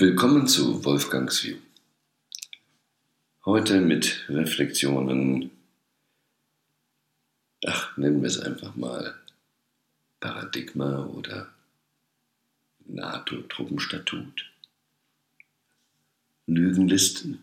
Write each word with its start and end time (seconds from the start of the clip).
Willkommen 0.00 0.46
zu 0.46 0.84
Wolfgangs 0.84 1.42
View. 1.42 1.56
Heute 3.44 3.80
mit 3.80 4.26
Reflexionen, 4.28 5.50
ach, 7.66 7.96
nennen 7.96 8.22
wir 8.22 8.28
es 8.28 8.38
einfach 8.38 8.76
mal 8.76 9.16
Paradigma 10.20 11.04
oder 11.06 11.52
NATO-Truppenstatut. 12.86 14.48
Lügenlisten. 16.46 17.42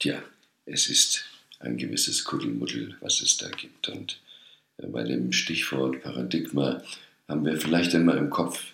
Tja, 0.00 0.20
es 0.66 0.88
ist 0.88 1.24
ein 1.60 1.78
gewisses 1.78 2.24
Kuddelmuddel, 2.24 2.96
was 2.98 3.20
es 3.20 3.36
da 3.36 3.48
gibt. 3.48 3.88
Und 3.90 4.20
äh, 4.78 4.88
bei 4.88 5.04
dem 5.04 5.30
Stichwort 5.30 6.02
Paradigma 6.02 6.82
haben 7.28 7.44
wir 7.44 7.60
vielleicht 7.60 7.94
einmal 7.94 8.18
im 8.18 8.30
Kopf, 8.30 8.72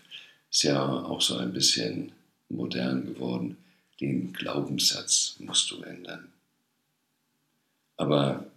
ist 0.55 0.63
ja 0.63 0.87
auch 0.87 1.21
so 1.21 1.37
ein 1.37 1.53
bisschen 1.53 2.13
modern 2.49 3.05
geworden, 3.07 3.57
den 4.01 4.33
Glaubenssatz 4.33 5.35
musst 5.41 5.69
du 5.73 5.83
ändern. 5.83 6.33
Aber 7.97 8.49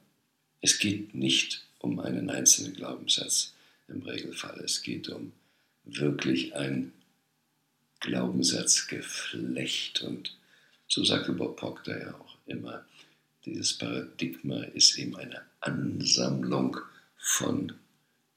es 0.62 0.78
geht 0.78 1.16
nicht 1.16 1.66
um 1.80 2.00
einen 2.00 2.30
einzelnen 2.30 2.76
Glaubenssatz 2.76 3.56
im 3.88 4.04
Regelfall. 4.04 4.62
Es 4.64 4.84
geht 4.84 5.10
um 5.10 5.32
wirklich 5.86 6.56
ein 6.56 6.94
Glaubenssatzgeflecht. 8.02 10.04
Und 10.04 10.38
so 10.88 11.04
sagte 11.04 11.34
Bob 11.34 11.58
Proctor 11.58 11.98
ja 11.98 12.14
auch 12.14 12.38
immer, 12.46 12.86
dieses 13.44 13.76
Paradigma 13.76 14.62
ist 14.66 15.00
eben 15.00 15.16
eine 15.16 15.42
Ansammlung 15.62 16.78
von 17.18 17.74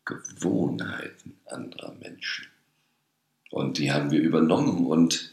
Gewohnheiten 0.06 1.38
anderer 1.44 1.92
Menschen. 1.96 2.46
Und 3.50 3.78
die 3.78 3.92
haben 3.92 4.10
wir 4.10 4.20
übernommen 4.20 4.86
und 4.86 5.32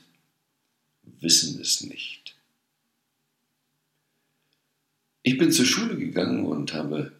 wissen 1.04 1.62
es 1.62 1.82
nicht. 1.82 2.36
Ich 5.22 5.38
bin 5.38 5.52
zur 5.52 5.66
Schule 5.66 5.98
gegangen 5.98 6.46
und 6.46 6.74
habe 6.74 7.12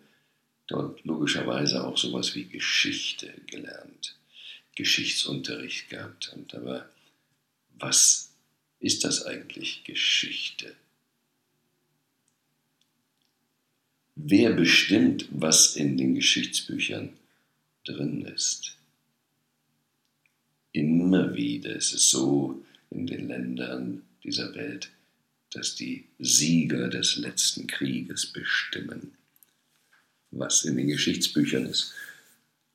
dort 0.66 1.04
logischerweise 1.04 1.84
auch 1.84 1.98
sowas 1.98 2.36
wie 2.36 2.46
Geschichte 2.46 3.34
gelernt, 3.48 4.16
Geschichtsunterricht 4.76 5.90
gehabt. 5.90 6.34
Und 6.36 6.54
aber 6.56 6.90
was 7.78 8.32
ist 8.80 9.04
das 9.04 9.26
eigentlich 9.26 9.84
Geschichte? 9.84 10.76
Wer 14.16 14.52
bestimmt, 14.54 15.28
was 15.30 15.76
in 15.76 15.96
den 15.98 16.16
Geschichtsbüchern 16.16 17.14
drin 17.86 18.26
ist? 18.26 18.77
Immer 20.72 21.34
wieder 21.34 21.76
ist 21.76 21.94
es 21.94 22.10
so 22.10 22.64
in 22.90 23.08
den 23.08 23.28
Ländern 23.28 24.04
dieser 24.24 24.54
Welt, 24.56 24.90
dass 25.52 25.76
die 25.76 26.06
Sieger 26.20 26.90
des 26.90 27.16
letzten 27.16 27.68
Krieges 27.68 28.26
bestimmen, 28.28 29.14
was 30.32 30.66
in 30.66 30.78
den 30.78 30.88
Geschichtsbüchern 30.88 31.66
ist. 31.66 31.94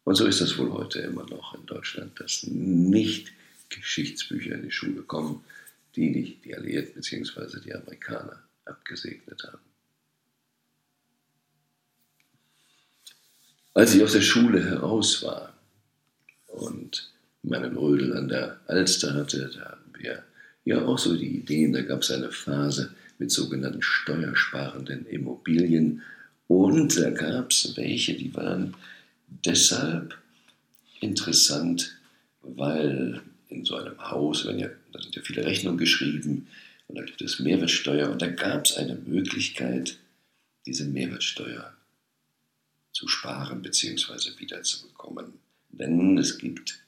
Und 0.05 0.17
so 0.17 0.27
ist 0.27 0.41
das 0.41 0.59
wohl 0.59 0.73
heute 0.73 1.01
immer 1.01 1.29
noch 1.29 1.55
in 1.55 1.67
Deutschland, 1.67 2.19
dass 2.19 2.43
nicht 2.45 3.33
Geschichtsbücher 3.69 4.55
in 4.55 4.63
die 4.63 4.71
Schule 4.71 5.03
kommen, 5.03 5.45
die 5.95 6.11
nicht 6.11 6.45
die 6.45 6.57
Alliierten 6.57 6.95
bzw. 6.95 7.61
die 7.61 7.75
Amerikaner 7.75 8.43
abgesegnet 8.65 9.43
haben. 9.45 9.63
Als 13.75 13.95
ich 13.95 14.03
aus 14.03 14.13
der 14.13 14.21
Schule 14.21 14.65
heraus 14.65 15.23
war 15.23 15.57
und 16.49 17.12
meinen 17.43 17.77
Rödel 17.77 18.17
an 18.17 18.29
der 18.29 18.61
Alster 18.67 19.15
hatte, 19.15 19.51
da 19.55 19.71
hatten 19.73 19.93
wir 19.99 20.23
ja 20.65 20.85
auch 20.85 20.99
so 20.99 21.17
die 21.17 21.39
Ideen, 21.39 21.73
da 21.73 21.83
gab 21.83 22.03
es 22.03 22.11
eine 22.11 22.31
Phase 22.31 22.95
mit 23.19 23.31
sogenannten 23.31 23.83
steuersparenden 23.83 25.07
Immobilien 25.07 26.03
und 26.49 26.97
da 26.99 27.11
gab 27.11 27.51
es 27.51 27.77
welche, 27.77 28.15
die 28.15 28.35
waren 28.35 28.75
deshalb 29.45 30.17
interessant, 31.01 31.97
weil 32.43 33.21
in 33.49 33.65
so 33.65 33.77
einem 33.77 33.99
Haus, 33.99 34.47
wenn 34.47 34.59
ja, 34.59 34.69
da 34.93 35.01
sind 35.01 35.15
ja 35.15 35.23
viele 35.23 35.45
Rechnungen 35.45 35.79
geschrieben 35.79 36.47
und 36.89 36.99
da 36.99 37.05
gibt 37.05 37.23
es 37.23 37.41
Mehrwertsteuer 37.41 38.11
und 38.11 38.23
da 38.23 38.29
gab 38.29 38.67
es 38.67 38.77
eine 38.77 38.95
Möglichkeit, 38.95 39.99
diese 40.67 40.85
Mehrwertsteuer 40.85 41.75
zu 42.93 43.09
sparen 43.09 43.63
bzw. 43.63 44.39
wiederzubekommen. 44.39 45.33
Denn 45.71 46.19
es 46.19 46.39
gibt 46.39 46.82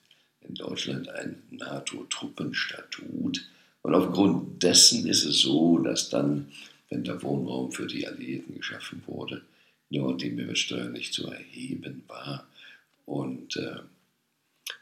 in 0.54 0.66
Deutschland 0.66 1.08
ein 1.08 1.42
NATO-Truppenstatut. 1.50 3.44
Und 3.82 3.94
aufgrund 3.94 4.62
dessen 4.62 5.06
ist 5.06 5.24
es 5.24 5.40
so, 5.40 5.78
dass 5.78 6.10
dann, 6.10 6.48
wenn 6.90 7.02
der 7.02 7.20
Wohnraum 7.22 7.72
für 7.72 7.86
die 7.86 8.06
Alliierten 8.06 8.54
geschaffen 8.54 9.02
wurde, 9.06 9.42
dort 9.90 10.22
die 10.22 10.30
Mehrwertsteuer 10.30 10.88
nicht 10.88 11.12
zu 11.12 11.26
erheben 11.26 12.04
war. 12.06 12.46
Und 13.04 13.56
äh, 13.56 13.80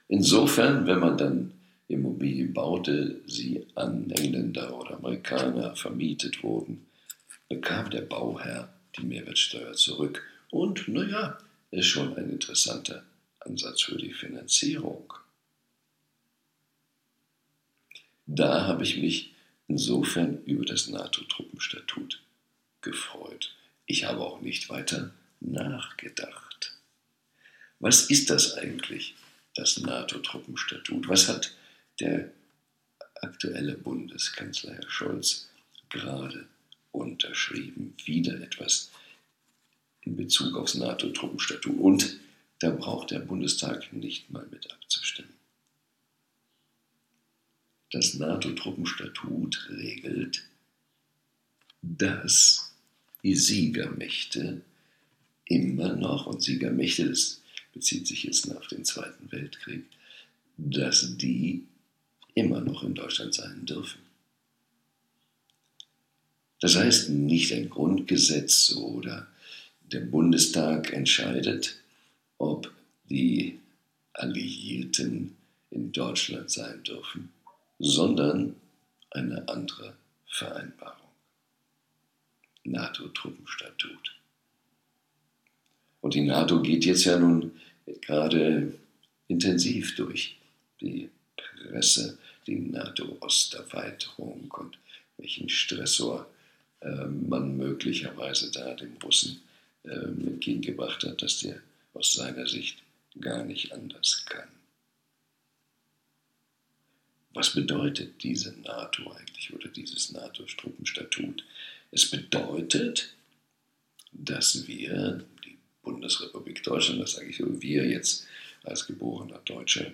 insofern, 0.08 0.86
wenn 0.86 1.00
man 1.00 1.16
dann 1.16 1.52
Immobilien 1.88 2.52
baute, 2.52 3.20
sie 3.26 3.66
an 3.74 4.10
Engländer 4.10 4.78
oder 4.78 4.96
Amerikaner 4.96 5.74
vermietet 5.74 6.42
wurden, 6.42 6.86
bekam 7.48 7.90
der 7.90 8.02
Bauherr 8.02 8.72
die 8.96 9.06
Mehrwertsteuer 9.06 9.72
zurück. 9.72 10.22
Und 10.50 10.86
naja, 10.88 11.38
ist 11.70 11.86
schon 11.86 12.14
ein 12.16 12.30
interessanter 12.30 13.02
Ansatz 13.40 13.82
für 13.82 13.96
die 13.96 14.12
Finanzierung. 14.12 15.12
Da 18.26 18.66
habe 18.66 18.84
ich 18.84 18.98
mich 18.98 19.34
insofern 19.68 20.42
über 20.44 20.64
das 20.64 20.88
NATO-Truppenstatut 20.88 22.22
gefreut. 22.80 23.54
Ich 23.86 24.04
habe 24.04 24.20
auch 24.20 24.40
nicht 24.40 24.68
weiter 24.68 25.12
nachgedacht. 25.40 26.72
Was 27.78 28.10
ist 28.10 28.30
das 28.30 28.54
eigentlich, 28.54 29.14
das 29.54 29.78
NATO-Truppenstatut? 29.78 31.08
Was 31.08 31.28
hat 31.28 31.54
der 32.00 32.30
aktuelle 33.20 33.76
Bundeskanzler 33.76 34.74
Herr 34.74 34.90
Scholz 34.90 35.48
gerade 35.88 36.46
unterschrieben? 36.92 37.94
Wieder 38.04 38.40
etwas 38.40 38.90
in 40.02 40.16
Bezug 40.16 40.56
aufs 40.56 40.74
NATO-Truppenstatut. 40.74 41.76
Und 41.76 42.18
da 42.60 42.70
braucht 42.70 43.10
der 43.10 43.18
Bundestag 43.18 43.92
nicht 43.92 44.30
mal 44.30 44.46
mit 44.50 44.72
abzustimmen. 44.72 45.41
Das 47.92 48.14
NATO-Truppenstatut 48.14 49.68
regelt, 49.70 50.42
dass 51.82 52.72
die 53.22 53.36
Siegermächte 53.36 54.62
immer 55.44 55.94
noch, 55.94 56.26
und 56.26 56.42
Siegermächte, 56.42 57.08
das 57.08 57.42
bezieht 57.74 58.06
sich 58.06 58.24
jetzt 58.24 58.50
auf 58.50 58.66
den 58.68 58.84
Zweiten 58.86 59.30
Weltkrieg, 59.30 59.84
dass 60.56 61.16
die 61.18 61.64
immer 62.34 62.60
noch 62.62 62.82
in 62.82 62.94
Deutschland 62.94 63.34
sein 63.34 63.66
dürfen. 63.66 64.00
Das 66.60 66.76
heißt, 66.76 67.10
nicht 67.10 67.52
ein 67.52 67.68
Grundgesetz 67.68 68.72
oder 68.74 69.26
der 69.82 70.00
Bundestag 70.00 70.92
entscheidet, 70.92 71.76
ob 72.38 72.72
die 73.10 73.58
Alliierten 74.14 75.36
in 75.70 75.92
Deutschland 75.92 76.50
sein 76.50 76.82
dürfen, 76.84 77.30
sondern 77.82 78.54
eine 79.10 79.46
andere 79.48 79.94
Vereinbarung. 80.26 81.08
NATO-Truppenstatut. 82.64 84.14
Und 86.00 86.14
die 86.14 86.22
NATO 86.22 86.62
geht 86.62 86.84
jetzt 86.84 87.04
ja 87.04 87.18
nun 87.18 87.60
gerade 88.02 88.72
intensiv 89.26 89.96
durch 89.96 90.36
die 90.80 91.10
Presse, 91.36 92.18
die 92.46 92.60
NATO-Osterweiterung 92.60 94.48
und 94.52 94.78
welchen 95.16 95.48
Stressor 95.48 96.28
äh, 96.80 97.06
man 97.06 97.56
möglicherweise 97.56 98.52
da 98.52 98.74
den 98.74 98.96
Russen 99.02 99.42
äh, 99.82 99.90
entgegengebracht 99.90 101.02
hat, 101.02 101.20
dass 101.20 101.40
der 101.40 101.60
aus 101.94 102.14
seiner 102.14 102.46
Sicht 102.46 102.78
gar 103.20 103.44
nicht 103.44 103.72
anders 103.72 104.24
kann. 104.26 104.48
Was 107.34 107.54
bedeutet 107.54 108.22
diese 108.22 108.52
NATO 108.60 109.10
eigentlich 109.12 109.52
oder 109.52 109.68
dieses 109.68 110.12
NATO-Truppenstatut? 110.12 111.44
Es 111.90 112.10
bedeutet, 112.10 113.14
dass 114.12 114.66
wir, 114.66 115.24
die 115.44 115.56
Bundesrepublik 115.82 116.62
Deutschland, 116.62 117.00
das 117.00 117.12
sage 117.12 117.28
ich 117.28 117.38
so, 117.38 117.62
wir 117.62 117.86
jetzt 117.86 118.26
als 118.64 118.86
geborener 118.86 119.40
Deutscher 119.44 119.92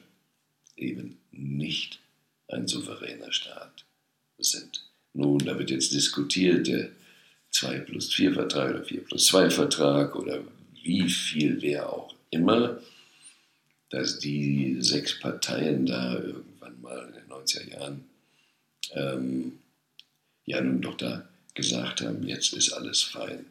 eben 0.76 1.18
nicht 1.32 2.00
ein 2.48 2.66
souveräner 2.66 3.32
Staat 3.32 3.84
sind. 4.38 4.84
Nun, 5.12 5.38
da 5.38 5.58
wird 5.58 5.70
jetzt 5.70 5.92
diskutiert, 5.92 6.66
der 6.66 6.90
2 7.50 7.80
plus 7.80 8.12
4 8.12 8.34
Vertrag 8.34 8.70
oder 8.70 8.84
4 8.84 9.04
plus 9.04 9.26
2 9.26 9.50
Vertrag 9.50 10.16
oder 10.16 10.44
wie 10.82 11.08
viel 11.08 11.60
wer 11.62 11.92
auch 11.92 12.14
immer, 12.30 12.80
dass 13.90 14.18
die 14.18 14.76
sechs 14.80 15.18
Parteien 15.18 15.86
da 15.86 16.14
irgendwann 16.18 16.57
mal 16.80 17.06
in 17.08 17.14
den 17.14 17.28
90er 17.28 17.70
Jahren, 17.70 18.04
ähm, 18.92 19.58
ja 20.46 20.60
nun 20.60 20.80
doch 20.80 20.96
da 20.96 21.28
gesagt 21.54 22.00
haben, 22.00 22.26
jetzt 22.26 22.52
ist 22.54 22.72
alles 22.72 23.02
fein. 23.02 23.44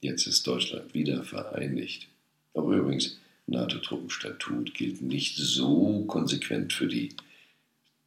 Jetzt 0.00 0.26
ist 0.26 0.46
Deutschland 0.46 0.92
wieder 0.94 1.24
vereinigt. 1.24 2.06
Aber 2.54 2.76
übrigens, 2.76 3.18
NATO-Truppenstatut 3.46 4.74
gilt 4.74 5.02
nicht 5.02 5.36
so 5.36 6.04
konsequent 6.06 6.72
für 6.72 6.86
die 6.86 7.14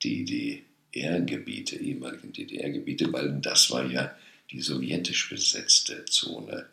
DDR-Gebiete, 0.04 1.78
ehemaligen 1.78 2.34
DDR-Gebiete, 2.34 3.12
weil 3.12 3.40
das 3.42 3.72
war 3.72 3.86
ja 3.86 4.16
die 4.52 4.62
sowjetisch 4.62 5.30
besetzte 5.30 6.06
Zone. 6.06 6.68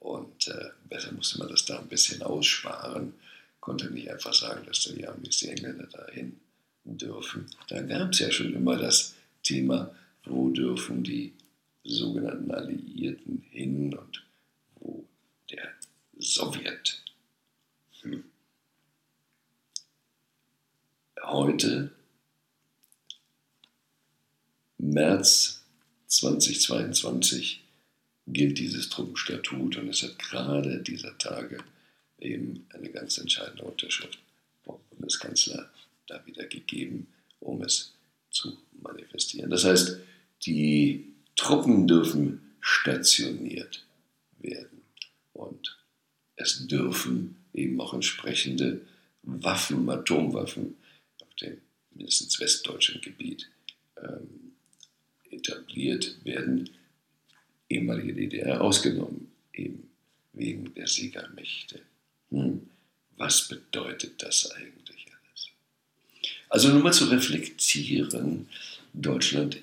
Und 0.00 0.48
äh, 0.48 0.70
besser 0.88 1.12
musste 1.12 1.38
man 1.38 1.48
das 1.48 1.64
da 1.64 1.78
ein 1.78 1.88
bisschen 1.88 2.22
aussparen, 2.22 3.12
konnte 3.60 3.90
nicht 3.90 4.10
einfach 4.10 4.34
sagen, 4.34 4.64
dass 4.66 4.84
da 4.84 4.92
die 4.92 5.06
Amis, 5.06 5.38
die 5.38 5.48
Engländer 5.48 5.86
dahin 5.86 6.38
dürfen. 6.86 7.46
Da 7.68 7.82
gab 7.82 8.12
es 8.12 8.20
ja 8.20 8.30
schon 8.30 8.54
immer 8.54 8.76
das 8.76 9.14
Thema, 9.42 9.94
wo 10.24 10.50
dürfen 10.50 11.02
die 11.02 11.32
sogenannten 11.84 12.50
Alliierten 12.50 13.44
hin 13.50 13.94
und 13.94 14.24
wo 14.80 15.04
der 15.50 15.68
Sowjet. 16.18 17.02
Hm. 18.02 18.24
Heute, 21.22 21.92
März 24.78 25.64
2022, 26.06 27.62
gilt 28.28 28.58
dieses 28.58 28.88
Truppenstatut 28.88 29.76
und 29.76 29.88
es 29.88 30.02
hat 30.02 30.18
gerade 30.18 30.82
dieser 30.82 31.16
Tage 31.18 31.58
eben 32.18 32.66
eine 32.70 32.90
ganz 32.90 33.18
entscheidende 33.18 33.64
Unterschrift 33.64 34.18
vom 34.64 34.78
Bundeskanzler 34.90 35.70
da 36.06 36.24
wieder 36.26 36.46
gegeben, 36.46 37.06
um 37.40 37.62
es 37.62 37.94
zu 38.30 38.56
manifestieren. 38.82 39.50
Das 39.50 39.64
heißt, 39.64 39.98
die 40.44 41.12
Truppen 41.36 41.86
dürfen 41.86 42.56
stationiert 42.60 43.84
werden 44.38 44.82
und 45.32 45.76
es 46.36 46.66
dürfen 46.66 47.36
eben 47.52 47.80
auch 47.80 47.94
entsprechende 47.94 48.80
Waffen, 49.22 49.88
Atomwaffen 49.88 50.76
auf 51.20 51.34
dem 51.36 51.58
mindestens 51.90 52.38
westdeutschen 52.40 53.00
Gebiet 53.00 53.48
ähm, 54.02 54.52
etabliert 55.30 56.24
werden, 56.24 56.70
ehemalige 57.68 58.14
DDR 58.14 58.60
ausgenommen, 58.60 59.32
eben 59.52 59.88
wegen 60.32 60.72
der 60.74 60.86
Siegermächte. 60.86 61.80
Hm. 62.30 62.68
Was 63.16 63.48
bedeutet 63.48 64.22
das 64.22 64.50
eigentlich? 64.50 64.75
Also 66.48 66.68
nur 66.68 66.82
mal 66.82 66.92
zu 66.92 67.06
reflektieren, 67.06 68.48
Deutschland 68.92 69.58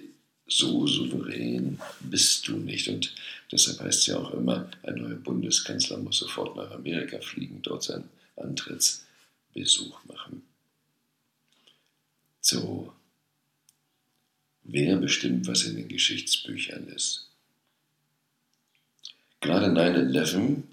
so 0.48 0.86
souverän 0.86 1.80
bist 2.02 2.48
du 2.48 2.58
nicht. 2.58 2.88
Und 2.88 3.16
deshalb 3.52 3.80
heißt 3.80 4.00
es 4.00 4.06
ja 4.08 4.18
auch 4.18 4.34
immer, 4.34 4.70
ein 4.84 4.96
neuer 4.96 5.16
Bundeskanzler 5.16 5.98
muss 5.98 6.20
sofort 6.20 6.56
nach 6.56 6.72
Amerika 6.72 7.20
fliegen, 7.20 7.62
dort 7.62 7.84
seinen 7.84 8.10
Antrittsbesuch 8.36 10.04
machen. 10.06 10.44
So, 12.42 12.94
wer 14.64 14.98
bestimmt, 14.98 15.48
was 15.48 15.64
in 15.64 15.78
den 15.78 15.88
Geschichtsbüchern 15.88 16.88
ist? 16.90 17.30
Gerade 19.40 19.68
9-11, 19.68 20.64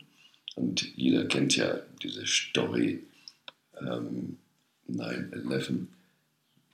und 0.56 0.96
jeder 0.96 1.26
kennt 1.26 1.56
ja 1.56 1.80
diese 2.02 2.26
Story, 2.26 3.04
ähm, 3.80 4.36
9-11, 4.88 5.86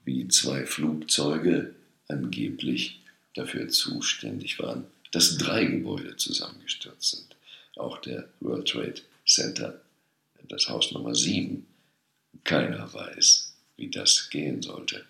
wie 0.07 0.29
zwei 0.29 0.65
Flugzeuge 0.65 1.75
angeblich 2.09 3.01
dafür 3.35 3.69
zuständig 3.69 4.59
waren, 4.59 4.85
dass 5.13 5.37
drei 5.37 5.65
Gebäude 5.65 6.17
zusammengestürzt 6.17 7.17
sind. 7.17 7.37
Auch 7.77 7.99
der 7.99 8.29
World 8.41 8.69
Trade 8.69 9.03
Center, 9.27 9.81
das 10.49 10.69
Haus 10.69 10.93
Nummer 10.93 11.15
7. 11.15 11.67
Keiner 12.45 12.93
weiß, 12.93 13.53
wie 13.77 13.91
das 13.91 14.31
gehen 14.31 14.63
sollte. 14.63 15.05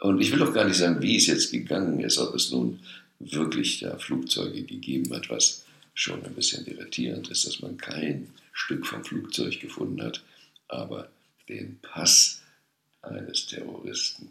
Und 0.00 0.20
ich 0.20 0.32
will 0.32 0.42
auch 0.42 0.54
gar 0.54 0.64
nicht 0.64 0.78
sagen, 0.78 1.00
wie 1.02 1.16
es 1.16 1.26
jetzt 1.26 1.52
gegangen 1.52 2.00
ist, 2.00 2.18
ob 2.18 2.34
es 2.34 2.50
nun 2.50 2.80
wirklich 3.20 3.80
da 3.80 3.96
Flugzeuge 3.98 4.62
gegeben 4.62 5.14
hat, 5.14 5.30
was 5.30 5.64
schon 5.94 6.24
ein 6.24 6.34
bisschen 6.34 6.66
irritierend 6.66 7.28
ist, 7.28 7.46
dass 7.46 7.60
man 7.60 7.76
kein 7.76 8.30
Stück 8.52 8.86
vom 8.86 9.04
Flugzeug 9.04 9.60
gefunden 9.60 10.02
hat, 10.02 10.22
aber 10.68 11.08
den 11.48 11.78
Pass 11.82 12.41
eines 13.02 13.46
Terroristen. 13.46 14.28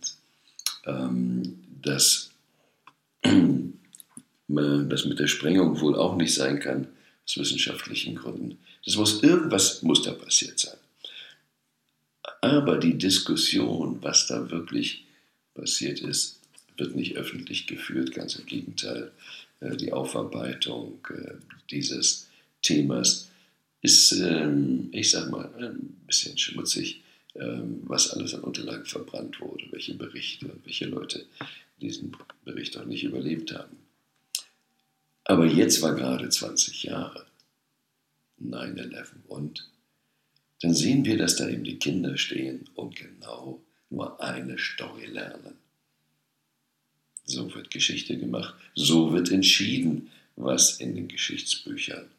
Ähm, 0.85 1.59
dass 1.81 2.31
das 4.47 5.05
mit 5.05 5.19
der 5.19 5.27
Sprengung 5.27 5.79
wohl 5.79 5.95
auch 5.95 6.15
nicht 6.15 6.33
sein 6.33 6.59
kann, 6.59 6.87
aus 7.25 7.37
wissenschaftlichen 7.37 8.15
Gründen. 8.15 8.57
Das 8.85 8.95
muss 8.95 9.21
irgendwas 9.21 9.81
muss 9.83 10.01
da 10.01 10.11
passiert 10.11 10.59
sein. 10.59 10.77
Aber 12.41 12.77
die 12.77 12.97
Diskussion, 12.97 13.99
was 14.01 14.27
da 14.27 14.49
wirklich 14.49 15.05
passiert 15.53 15.99
ist, 15.99 16.39
wird 16.77 16.95
nicht 16.95 17.15
öffentlich 17.15 17.67
geführt, 17.67 18.13
ganz 18.13 18.35
im 18.35 18.45
Gegenteil. 18.45 19.11
Äh, 19.59 19.77
die 19.77 19.93
Aufarbeitung 19.93 20.99
äh, 21.09 21.33
dieses 21.69 22.27
Themas 22.61 23.29
ist, 23.81 24.11
ähm, 24.13 24.89
ich 24.91 25.11
sag 25.11 25.29
mal, 25.29 25.49
ein 25.59 25.97
bisschen 26.07 26.37
schmutzig, 26.37 27.03
was 27.33 28.11
alles 28.11 28.33
an 28.33 28.41
Unterlagen 28.41 28.85
verbrannt 28.85 29.39
wurde, 29.39 29.65
welche 29.71 29.93
Berichte 29.93 30.49
welche 30.63 30.85
Leute 30.85 31.25
diesen 31.79 32.15
Bericht 32.43 32.77
auch 32.77 32.85
nicht 32.85 33.03
überlebt 33.03 33.53
haben. 33.53 33.77
Aber 35.23 35.45
jetzt 35.45 35.81
war 35.81 35.95
gerade 35.95 36.29
20 36.29 36.83
Jahre 36.83 37.25
9-11 38.43 39.07
und 39.27 39.69
dann 40.61 40.73
sehen 40.73 41.05
wir, 41.05 41.17
dass 41.17 41.37
da 41.37 41.49
eben 41.49 41.63
die 41.63 41.79
Kinder 41.79 42.17
stehen 42.17 42.69
und 42.75 42.95
genau 42.95 43.61
nur 43.89 44.21
eine 44.21 44.57
Story 44.57 45.05
lernen. 45.05 45.55
So 47.25 47.53
wird 47.53 47.71
Geschichte 47.71 48.17
gemacht, 48.17 48.55
so 48.75 49.13
wird 49.13 49.31
entschieden, 49.31 50.11
was 50.35 50.79
in 50.79 50.95
den 50.95 51.07
Geschichtsbüchern 51.07 52.09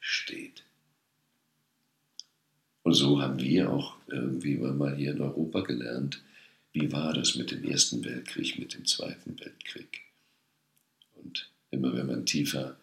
steht. 0.00 0.62
Und 2.82 2.94
so 2.94 3.20
haben 3.20 3.40
wir 3.40 3.70
auch 3.70 3.96
irgendwie 4.08 4.56
mal 4.56 4.96
hier 4.96 5.12
in 5.12 5.20
Europa 5.20 5.60
gelernt, 5.60 6.20
wie 6.72 6.90
war 6.90 7.12
das 7.12 7.36
mit 7.36 7.50
dem 7.50 7.64
Ersten 7.64 8.04
Weltkrieg, 8.04 8.58
mit 8.58 8.74
dem 8.74 8.86
Zweiten 8.86 9.38
Weltkrieg. 9.38 10.02
Und 11.14 11.50
immer 11.70 11.94
wenn 11.94 12.06
man 12.06 12.26
tiefer 12.26 12.76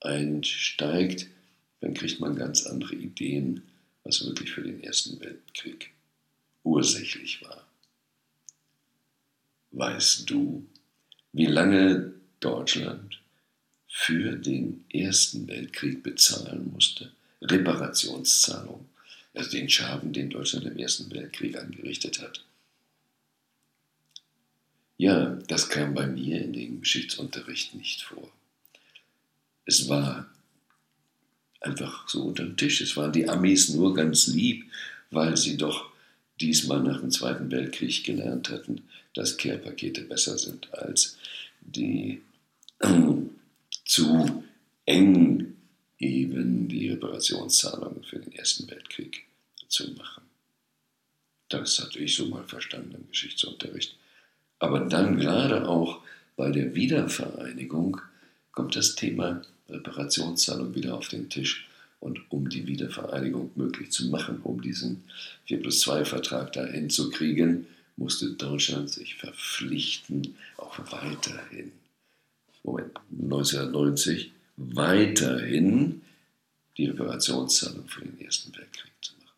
einsteigt, 0.00 1.28
dann 1.80 1.94
kriegt 1.94 2.20
man 2.20 2.36
ganz 2.36 2.66
andere 2.66 2.94
Ideen, 2.94 3.62
was 4.04 4.24
wirklich 4.24 4.50
für 4.50 4.62
den 4.62 4.82
Ersten 4.82 5.20
Weltkrieg 5.20 5.90
ursächlich 6.62 7.42
war. 7.42 7.66
Weißt 9.72 10.28
du, 10.28 10.66
wie 11.32 11.46
lange 11.46 12.12
Deutschland 12.40 13.20
für 13.88 14.36
den 14.36 14.84
Ersten 14.88 15.46
Weltkrieg 15.48 16.02
bezahlen 16.02 16.70
musste? 16.72 17.12
Reparationszahlung, 17.42 18.86
also 19.34 19.50
den 19.50 19.68
Schaden, 19.68 20.12
den 20.12 20.30
Deutschland 20.30 20.66
im 20.66 20.78
Ersten 20.78 21.10
Weltkrieg 21.10 21.56
angerichtet 21.56 22.20
hat. 22.20 22.44
Ja, 24.96 25.38
das 25.48 25.68
kam 25.68 25.94
bei 25.94 26.06
mir 26.06 26.42
in 26.42 26.52
den 26.52 26.80
Geschichtsunterricht 26.80 27.74
nicht 27.74 28.02
vor. 28.02 28.30
Es 29.64 29.88
war 29.88 30.28
einfach 31.60 32.08
so 32.08 32.24
unter 32.24 32.44
dem 32.44 32.56
Tisch. 32.56 32.80
Es 32.80 32.96
waren 32.96 33.12
die 33.12 33.28
Amis 33.28 33.70
nur 33.70 33.94
ganz 33.94 34.26
lieb, 34.26 34.70
weil 35.10 35.36
sie 35.36 35.56
doch 35.56 35.90
diesmal 36.40 36.82
nach 36.82 37.00
dem 37.00 37.10
Zweiten 37.10 37.50
Weltkrieg 37.50 38.04
gelernt 38.04 38.50
hatten, 38.50 38.82
dass 39.14 39.36
Care-Pakete 39.36 40.02
besser 40.02 40.38
sind 40.38 40.72
als 40.74 41.16
die 41.60 42.22
zu 43.84 44.44
eng 44.86 45.56
eben 46.00 46.66
die 46.68 46.88
Reparationszahlungen 46.88 48.02
für 48.02 48.18
den 48.18 48.32
Ersten 48.32 48.68
Weltkrieg 48.70 49.26
zu 49.68 49.92
machen. 49.92 50.22
Das 51.48 51.78
hatte 51.78 51.98
ich 51.98 52.16
so 52.16 52.26
mal 52.26 52.44
verstanden 52.44 52.94
im 52.94 53.08
Geschichtsunterricht. 53.08 53.96
Aber 54.58 54.80
dann 54.80 55.18
gerade 55.18 55.68
auch 55.68 56.02
bei 56.36 56.50
der 56.50 56.74
Wiedervereinigung 56.74 58.00
kommt 58.52 58.76
das 58.76 58.94
Thema 58.94 59.42
Reparationszahlung 59.68 60.74
wieder 60.74 60.96
auf 60.96 61.08
den 61.08 61.28
Tisch. 61.28 61.68
Und 61.98 62.20
um 62.30 62.48
die 62.48 62.66
Wiedervereinigung 62.66 63.50
möglich 63.56 63.90
zu 63.90 64.08
machen, 64.08 64.40
um 64.42 64.62
diesen 64.62 65.04
4 65.46 65.60
plus 65.60 65.80
2 65.80 66.06
Vertrag 66.06 66.52
da 66.54 66.64
hinzukriegen, 66.64 67.66
musste 67.96 68.30
Deutschland 68.30 68.88
sich 68.88 69.16
verpflichten, 69.16 70.36
auch 70.56 70.78
weiterhin, 70.90 71.72
Moment, 72.62 72.92
1990, 73.10 74.32
weiterhin 74.60 76.02
die 76.76 76.86
Reparationszahlung 76.86 77.88
für 77.88 78.04
den 78.04 78.20
Ersten 78.20 78.54
Weltkrieg 78.54 78.92
zu 79.00 79.14
machen. 79.14 79.36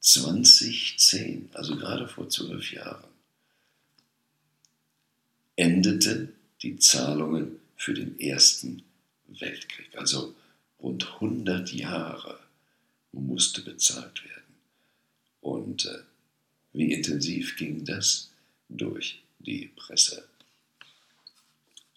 2010, 0.00 1.50
also 1.52 1.76
gerade 1.76 2.06
vor 2.08 2.28
zwölf 2.28 2.72
Jahren, 2.72 3.10
endete 5.56 6.32
die 6.62 6.78
Zahlungen 6.78 7.58
für 7.76 7.94
den 7.94 8.18
Ersten 8.20 8.84
Weltkrieg. 9.26 9.96
Also 9.96 10.34
rund 10.80 11.14
100 11.14 11.72
Jahre 11.72 12.38
musste 13.10 13.62
bezahlt 13.62 14.24
werden. 14.24 14.54
Und 15.40 15.86
äh, 15.86 15.98
wie 16.72 16.92
intensiv 16.92 17.56
ging 17.56 17.84
das 17.84 18.30
durch 18.68 19.20
die 19.40 19.70
Presse? 19.74 20.28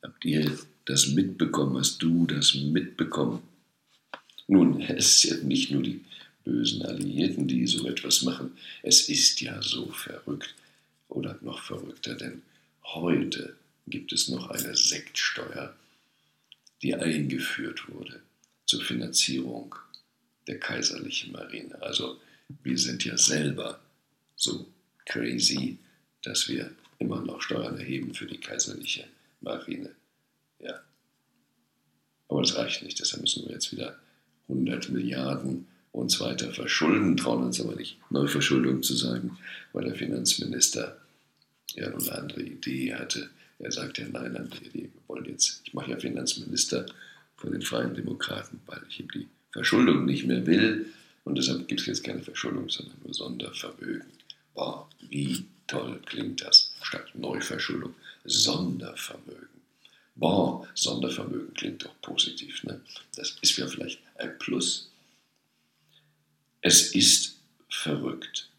Habt 0.02 0.26
ihr 0.26 0.58
das 0.86 1.08
mitbekommen? 1.08 1.78
Hast 1.78 2.02
du 2.02 2.26
das 2.26 2.54
mitbekommen? 2.56 3.42
Nun, 4.48 4.82
es 4.82 5.22
sind 5.22 5.46
nicht 5.46 5.72
nur 5.72 5.84
die 5.84 6.02
bösen 6.44 6.84
Alliierten, 6.84 7.48
die 7.48 7.66
so 7.66 7.88
etwas 7.88 8.22
machen. 8.22 8.52
Es 8.84 9.10
ist 9.10 9.42
ja 9.42 9.62
so 9.62 9.88
verrückt 9.88 10.54
oder 11.10 11.38
noch 11.42 11.62
verrückter, 11.64 12.16
denn 12.16 12.44
heute 12.84 13.56
gibt 13.88 14.14
es 14.14 14.30
noch 14.30 14.50
eine 14.50 14.76
Sektsteuer, 14.76 15.76
die 16.82 16.96
eingeführt 16.96 17.90
wurde 17.90 18.22
zur 18.66 18.82
Finanzierung 18.82 19.76
der 20.48 20.60
kaiserlichen 20.60 21.32
Marine. 21.32 21.82
Also 21.82 22.20
wir 22.64 22.78
sind 22.78 23.04
ja 23.06 23.18
selber 23.18 23.80
so 24.36 24.68
crazy, 25.06 25.78
dass 26.24 26.48
wir 26.48 26.72
immer 27.00 27.22
noch 27.22 27.42
Steuern 27.42 27.78
erheben 27.78 28.14
für 28.14 28.26
die 28.26 28.38
kaiserliche 28.38 29.08
Marine. 29.42 29.92
Ja. 30.66 30.82
Aber 32.28 32.42
das 32.42 32.56
reicht 32.56 32.84
nicht, 32.84 33.00
deshalb 33.00 33.22
müssen 33.22 33.46
wir 33.46 33.54
jetzt 33.54 33.72
wieder 33.72 33.98
100 34.50 34.90
Milliarden 34.90 35.68
uns 35.92 36.20
weiter 36.20 36.52
verschulden, 36.52 37.16
trauen 37.18 37.44
uns 37.44 37.62
aber 37.62 37.76
nicht, 37.76 37.98
Neuverschuldung 38.10 38.84
zu 38.84 38.96
sagen, 38.96 39.38
weil 39.72 39.86
der 39.86 39.96
Finanzminister 39.96 40.98
ja 41.74 41.88
eine 41.88 42.12
andere 42.12 42.42
Idee 42.42 42.94
hatte. 42.94 43.30
Er 43.60 43.72
sagte, 43.72 44.02
ja, 44.02 44.10
nein, 44.12 44.36
andere 44.36 44.62
Idee, 44.66 44.90
wir 44.94 45.02
wollen 45.08 45.26
jetzt, 45.26 45.62
ich 45.64 45.74
mache 45.74 45.92
ja 45.92 45.98
Finanzminister 45.98 46.86
von 47.38 47.52
den 47.52 47.62
Freien 47.62 47.94
Demokraten, 47.94 48.60
weil 48.66 48.82
ich 48.90 49.00
ihm 49.00 49.10
die 49.12 49.28
Verschuldung 49.52 50.06
nicht 50.06 50.26
mehr 50.26 50.46
will. 50.46 50.88
Und 51.24 51.38
deshalb 51.38 51.68
gibt 51.68 51.82
es 51.82 51.88
jetzt 51.88 52.04
keine 52.04 52.22
Verschuldung, 52.22 52.70
sondern 52.70 52.98
nur 53.04 53.14
Sondervermögen. 53.14 54.12
Boah, 54.54 54.90
wie 55.10 55.46
toll 55.68 56.00
klingt 56.06 56.42
das. 56.42 56.74
Statt 56.82 57.08
Neuverschuldung, 57.16 57.96
Sondervermögen. 58.26 59.55
Boah, 60.16 60.68
Sondervermögen 60.76 61.54
klingt 61.54 61.84
doch 61.84 62.02
positiv. 62.02 62.64
Ne? 62.64 62.82
Das 63.16 63.38
ist 63.42 63.58
ja 63.58 63.68
vielleicht 63.68 64.00
ein 64.18 64.38
Plus. 64.40 64.90
Es 66.62 66.96
ist 66.96 67.38
verrückt. 67.70 68.50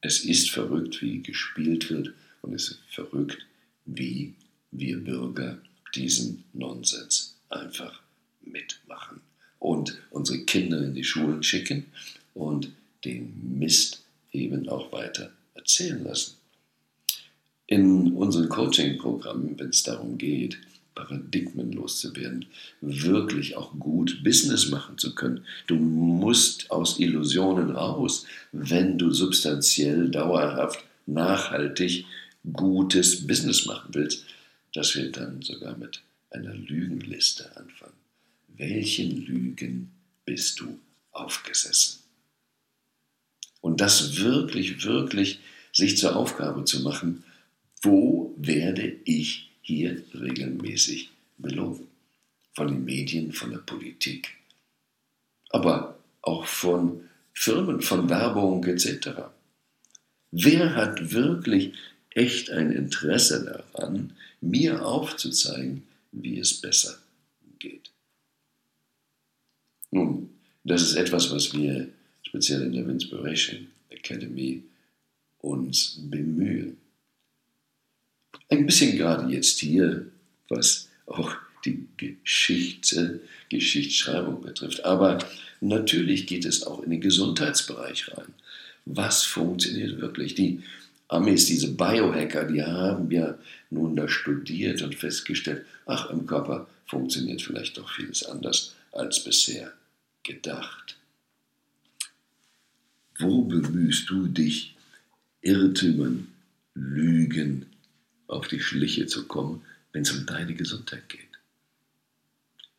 Es 0.00 0.24
ist 0.24 0.50
verrückt, 0.50 1.00
wie 1.02 1.22
gespielt 1.22 1.90
wird. 1.90 2.12
Und 2.42 2.54
es 2.54 2.70
ist 2.70 2.80
verrückt, 2.90 3.46
wie 3.86 4.34
wir 4.70 5.02
Bürger 5.02 5.58
diesen 5.94 6.44
Nonsens 6.52 7.36
einfach 7.48 8.02
mitmachen 8.42 9.20
und 9.58 9.98
unsere 10.10 10.44
Kinder 10.44 10.82
in 10.82 10.94
die 10.94 11.04
Schulen 11.04 11.42
schicken 11.42 11.86
und 12.34 12.70
den 13.04 13.58
Mist 13.58 14.02
eben 14.32 14.68
auch 14.68 14.92
weiter 14.92 15.32
erzählen 15.54 16.04
lassen. 16.04 16.34
In 17.66 18.14
unseren 18.14 18.48
Coaching-Programmen, 18.48 19.58
wenn 19.58 19.70
es 19.70 19.82
darum 19.82 20.16
geht, 20.16 20.58
Paradigmen 20.98 21.72
loszuwerden, 21.72 22.46
wirklich 22.80 23.56
auch 23.56 23.78
gut 23.78 24.22
Business 24.24 24.68
machen 24.68 24.98
zu 24.98 25.14
können. 25.14 25.44
Du 25.66 25.76
musst 25.76 26.70
aus 26.70 26.98
Illusionen 26.98 27.70
raus, 27.70 28.26
wenn 28.52 28.98
du 28.98 29.12
substanziell, 29.12 30.10
dauerhaft, 30.10 30.84
nachhaltig 31.06 32.04
gutes 32.52 33.26
Business 33.26 33.66
machen 33.66 33.90
willst, 33.92 34.24
dass 34.74 34.94
wir 34.94 35.10
dann 35.10 35.42
sogar 35.42 35.76
mit 35.76 36.02
einer 36.30 36.54
Lügenliste 36.54 37.56
anfangen 37.56 37.98
welchen 38.58 39.24
Lügen 39.24 39.92
bist 40.24 40.60
du 40.60 40.78
aufgesessen? 41.12 42.00
Und 43.60 43.80
das 43.80 44.18
wirklich, 44.18 44.84
wirklich 44.84 45.40
sich 45.72 45.96
zur 45.96 46.16
Aufgabe 46.16 46.64
zu 46.64 46.82
machen, 46.82 47.24
wo 47.82 48.34
werde 48.36 48.96
ich 49.04 49.47
hier 49.68 50.02
regelmäßig 50.14 51.10
belogen? 51.36 51.88
Von 52.54 52.68
den 52.68 52.84
Medien, 52.84 53.32
von 53.32 53.50
der 53.50 53.58
Politik, 53.58 54.34
aber 55.50 55.98
auch 56.22 56.46
von 56.46 57.02
Firmen, 57.34 57.82
von 57.82 58.08
Werbung 58.08 58.64
etc. 58.64 59.10
Wer 60.32 60.74
hat 60.74 61.12
wirklich 61.12 61.74
echt 62.10 62.50
ein 62.50 62.72
Interesse 62.72 63.44
daran, 63.44 64.14
mir 64.40 64.84
aufzuzeigen, 64.84 65.84
wie 66.12 66.38
es 66.38 66.60
besser 66.60 66.98
geht? 67.58 67.90
Nun, 69.90 70.30
das 70.64 70.82
ist 70.82 70.96
etwas, 70.96 71.30
was 71.30 71.52
wir 71.52 71.88
speziell 72.22 72.62
in 72.62 72.72
der 72.72 72.88
Inspiration 72.88 73.68
Academy 73.90 74.64
uns 75.38 75.98
bemühen. 76.10 76.78
Ein 78.50 78.66
bisschen 78.66 78.96
gerade 78.96 79.30
jetzt 79.32 79.58
hier, 79.58 80.06
was 80.48 80.88
auch 81.06 81.34
die 81.64 81.86
Geschichte, 81.96 83.20
Geschichtsschreibung 83.48 84.42
betrifft. 84.42 84.84
Aber 84.84 85.18
natürlich 85.60 86.26
geht 86.26 86.44
es 86.44 86.62
auch 86.62 86.82
in 86.82 86.90
den 86.90 87.00
Gesundheitsbereich 87.00 88.16
rein. 88.16 88.34
Was 88.86 89.24
funktioniert 89.24 90.00
wirklich? 90.00 90.34
Die 90.34 90.62
Amis, 91.08 91.46
diese 91.46 91.72
Biohacker, 91.72 92.44
die 92.44 92.62
haben 92.62 93.10
ja 93.10 93.38
nun 93.70 93.96
da 93.96 94.08
studiert 94.08 94.82
und 94.82 94.94
festgestellt, 94.94 95.64
ach, 95.86 96.10
im 96.10 96.26
Körper 96.26 96.66
funktioniert 96.86 97.42
vielleicht 97.42 97.76
doch 97.76 97.90
vieles 97.90 98.24
anders 98.24 98.74
als 98.92 99.24
bisher 99.24 99.72
gedacht. 100.22 100.96
Wo 103.18 103.42
bemühst 103.42 104.08
du 104.08 104.26
dich, 104.26 104.74
Irrtümern, 105.42 106.28
Lügen 106.74 107.66
auf 108.28 108.46
die 108.46 108.60
Schliche 108.60 109.06
zu 109.06 109.26
kommen, 109.26 109.62
wenn 109.92 110.02
es 110.02 110.12
um 110.12 110.26
deine 110.26 110.54
Gesundheit 110.54 111.08
geht? 111.08 111.20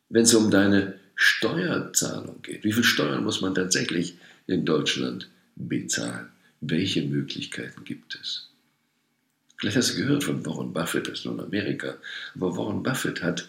Wenn 0.08 0.22
es 0.22 0.34
um 0.34 0.50
deine 0.50 0.98
Steuerzahlung 1.14 2.40
geht, 2.42 2.64
wie 2.64 2.72
viel 2.72 2.84
Steuern 2.84 3.24
muss 3.24 3.42
man 3.42 3.54
tatsächlich 3.54 4.16
in 4.46 4.64
Deutschland 4.64 5.28
bezahlen? 5.56 6.28
Welche 6.62 7.02
Möglichkeiten 7.02 7.84
gibt 7.84 8.18
es? 8.20 8.48
Vielleicht 9.56 9.76
hast 9.76 9.92
du 9.92 9.98
gehört 9.98 10.24
von 10.24 10.44
Warren 10.46 10.72
Buffett, 10.72 11.06
das 11.06 11.18
ist 11.18 11.24
nur 11.26 11.34
in 11.34 11.40
Amerika, 11.40 11.96
aber 12.34 12.56
Warren 12.56 12.82
Buffett 12.82 13.22
hat 13.22 13.46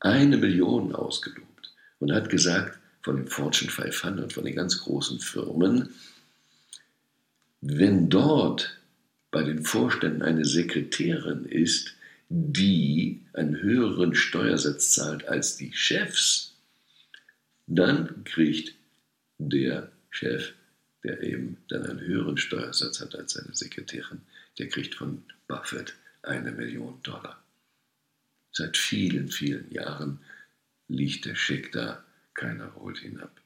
eine 0.00 0.36
Million 0.36 0.94
ausgelobt 0.94 1.72
und 2.00 2.12
hat 2.12 2.28
gesagt, 2.28 2.78
von 3.02 3.16
den 3.16 3.28
Fortune 3.28 3.70
500, 3.70 4.32
von 4.32 4.44
den 4.44 4.54
ganz 4.54 4.78
großen 4.80 5.18
Firmen, 5.20 5.88
wenn 7.60 8.10
dort 8.10 8.77
bei 9.30 9.42
den 9.42 9.62
Vorständen 9.62 10.22
eine 10.22 10.44
Sekretärin 10.44 11.44
ist, 11.44 11.94
die 12.28 13.22
einen 13.32 13.60
höheren 13.60 14.14
Steuersatz 14.14 14.92
zahlt 14.92 15.26
als 15.26 15.56
die 15.56 15.72
Chefs, 15.72 16.56
dann 17.66 18.24
kriegt 18.24 18.74
der 19.38 19.90
Chef, 20.10 20.52
der 21.04 21.22
eben 21.22 21.58
dann 21.68 21.84
einen 21.86 22.00
höheren 22.00 22.36
Steuersatz 22.36 23.00
hat 23.00 23.14
als 23.14 23.32
seine 23.34 23.54
Sekretärin, 23.54 24.22
der 24.58 24.68
kriegt 24.68 24.94
von 24.94 25.22
Buffett 25.46 25.94
eine 26.22 26.52
Million 26.52 27.00
Dollar. 27.02 27.42
Seit 28.52 28.76
vielen, 28.76 29.28
vielen 29.28 29.70
Jahren 29.70 30.20
liegt 30.88 31.26
der 31.26 31.34
Scheck 31.34 31.72
da 31.72 32.04
keiner 32.34 32.74
holt 32.76 33.02
ihn 33.02 33.20
ab, 33.20 33.40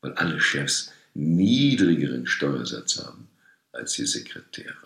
weil 0.00 0.12
alle 0.14 0.40
Chefs 0.40 0.92
niedrigeren 1.14 2.26
Steuersatz 2.26 2.98
haben 2.98 3.28
als 3.72 3.94
die 3.94 4.06
Sekretäre. 4.06 4.83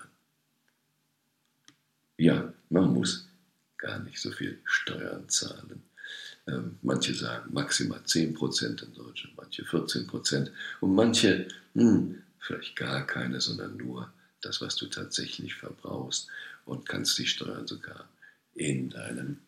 Ja, 2.19 2.53
man 2.69 2.93
muss 2.93 3.29
gar 3.79 4.01
nicht 4.01 4.21
so 4.21 4.31
viel 4.33 4.59
Steuern 4.65 5.29
zahlen. 5.29 5.83
Ähm, 6.49 6.79
manche 6.83 7.15
sagen 7.15 7.53
maximal 7.53 8.01
10% 8.01 8.83
in 8.83 8.95
Deutschland, 8.95 9.37
manche 9.37 9.63
14% 9.65 10.51
und 10.81 10.95
manche 10.95 11.49
hm, 11.75 12.23
vielleicht 12.41 12.77
gar 12.77 13.07
keine, 13.07 13.41
sondern 13.41 13.77
nur 13.77 14.13
das, 14.41 14.61
was 14.61 14.77
du 14.77 14.87
tatsächlich 14.87 15.55
verbrauchst 15.55 16.29
und 16.65 16.89
kannst 16.89 17.19
die 17.19 17.27
Steuern 17.27 17.67
sogar 17.67 18.09
in 18.55 18.91
deinem 18.91 19.39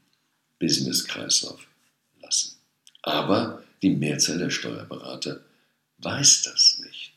Business-Kreislauf 0.59 1.67
lassen. 2.21 2.57
Aber 3.03 3.65
die 3.83 3.91
Mehrzahl 3.91 4.39
der 4.39 4.51
Steuerberater 4.51 5.41
weiß 5.99 6.43
das 6.43 6.81
nicht. 6.85 7.13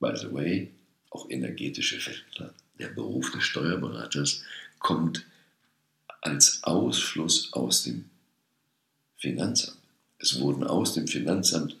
By 0.00 0.16
the 0.16 0.32
way, 0.32 0.72
auch 1.10 1.28
energetische 1.28 2.00
Filter. 2.00 2.54
Der 2.78 2.88
Beruf 2.88 3.30
des 3.30 3.44
Steuerberaters 3.44 4.42
kommt 4.78 5.24
als 6.20 6.62
Ausfluss 6.62 7.52
aus 7.52 7.84
dem 7.84 8.10
Finanzamt. 9.16 9.78
Es 10.18 10.40
wurden 10.40 10.64
aus 10.64 10.94
dem 10.94 11.06
Finanzamt 11.08 11.76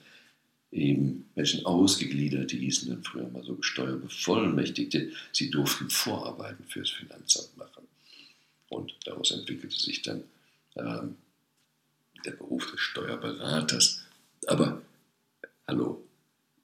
eben 0.72 1.28
Menschen 1.34 1.64
ausgegliedert, 1.66 2.50
die 2.50 2.58
hießen 2.58 2.88
dann 2.88 3.04
früher 3.04 3.28
mal 3.28 3.44
so 3.44 3.60
Steuerbevollmächtigte. 3.60 5.12
Sie 5.32 5.50
durften 5.50 5.90
Vorarbeiten 5.90 6.64
fürs 6.64 6.90
Finanzamt 6.90 7.56
machen. 7.56 7.86
Und 8.68 8.94
daraus 9.04 9.30
entwickelte 9.30 9.76
sich 9.76 10.02
dann 10.02 10.24
ähm, 10.76 11.16
der 12.24 12.32
Beruf 12.32 12.70
des 12.70 12.80
Steuerberaters. 12.80 14.02
Aber 14.46 14.82
hallo, 15.66 16.02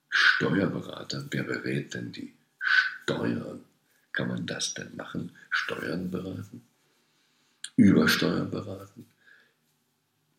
Steuerberater, 0.09 1.27
wer 1.31 1.43
berät 1.43 1.95
denn 1.95 2.13
die 2.13 2.33
Steuern? 2.59 3.65
Kann 4.19 4.27
man 4.27 4.47
das 4.47 4.75
denn 4.75 4.97
machen? 4.97 5.31
Steuern 5.49 6.11
beraten? 6.11 6.63
Über 7.77 8.09
Steuern 8.09 8.51
beraten? 8.51 9.07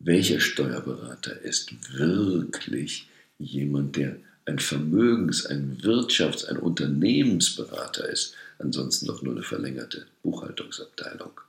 Welcher 0.00 0.38
Steuerberater 0.38 1.40
ist 1.40 1.72
wirklich 1.94 3.08
jemand, 3.38 3.96
der 3.96 4.18
ein 4.44 4.58
Vermögens-, 4.58 5.46
ein 5.46 5.78
Wirtschafts-, 5.80 6.44
ein 6.44 6.58
Unternehmensberater 6.58 8.06
ist, 8.06 8.34
ansonsten 8.58 9.06
doch 9.06 9.22
nur 9.22 9.32
eine 9.32 9.42
verlängerte 9.42 10.06
Buchhaltungsabteilung? 10.22 11.40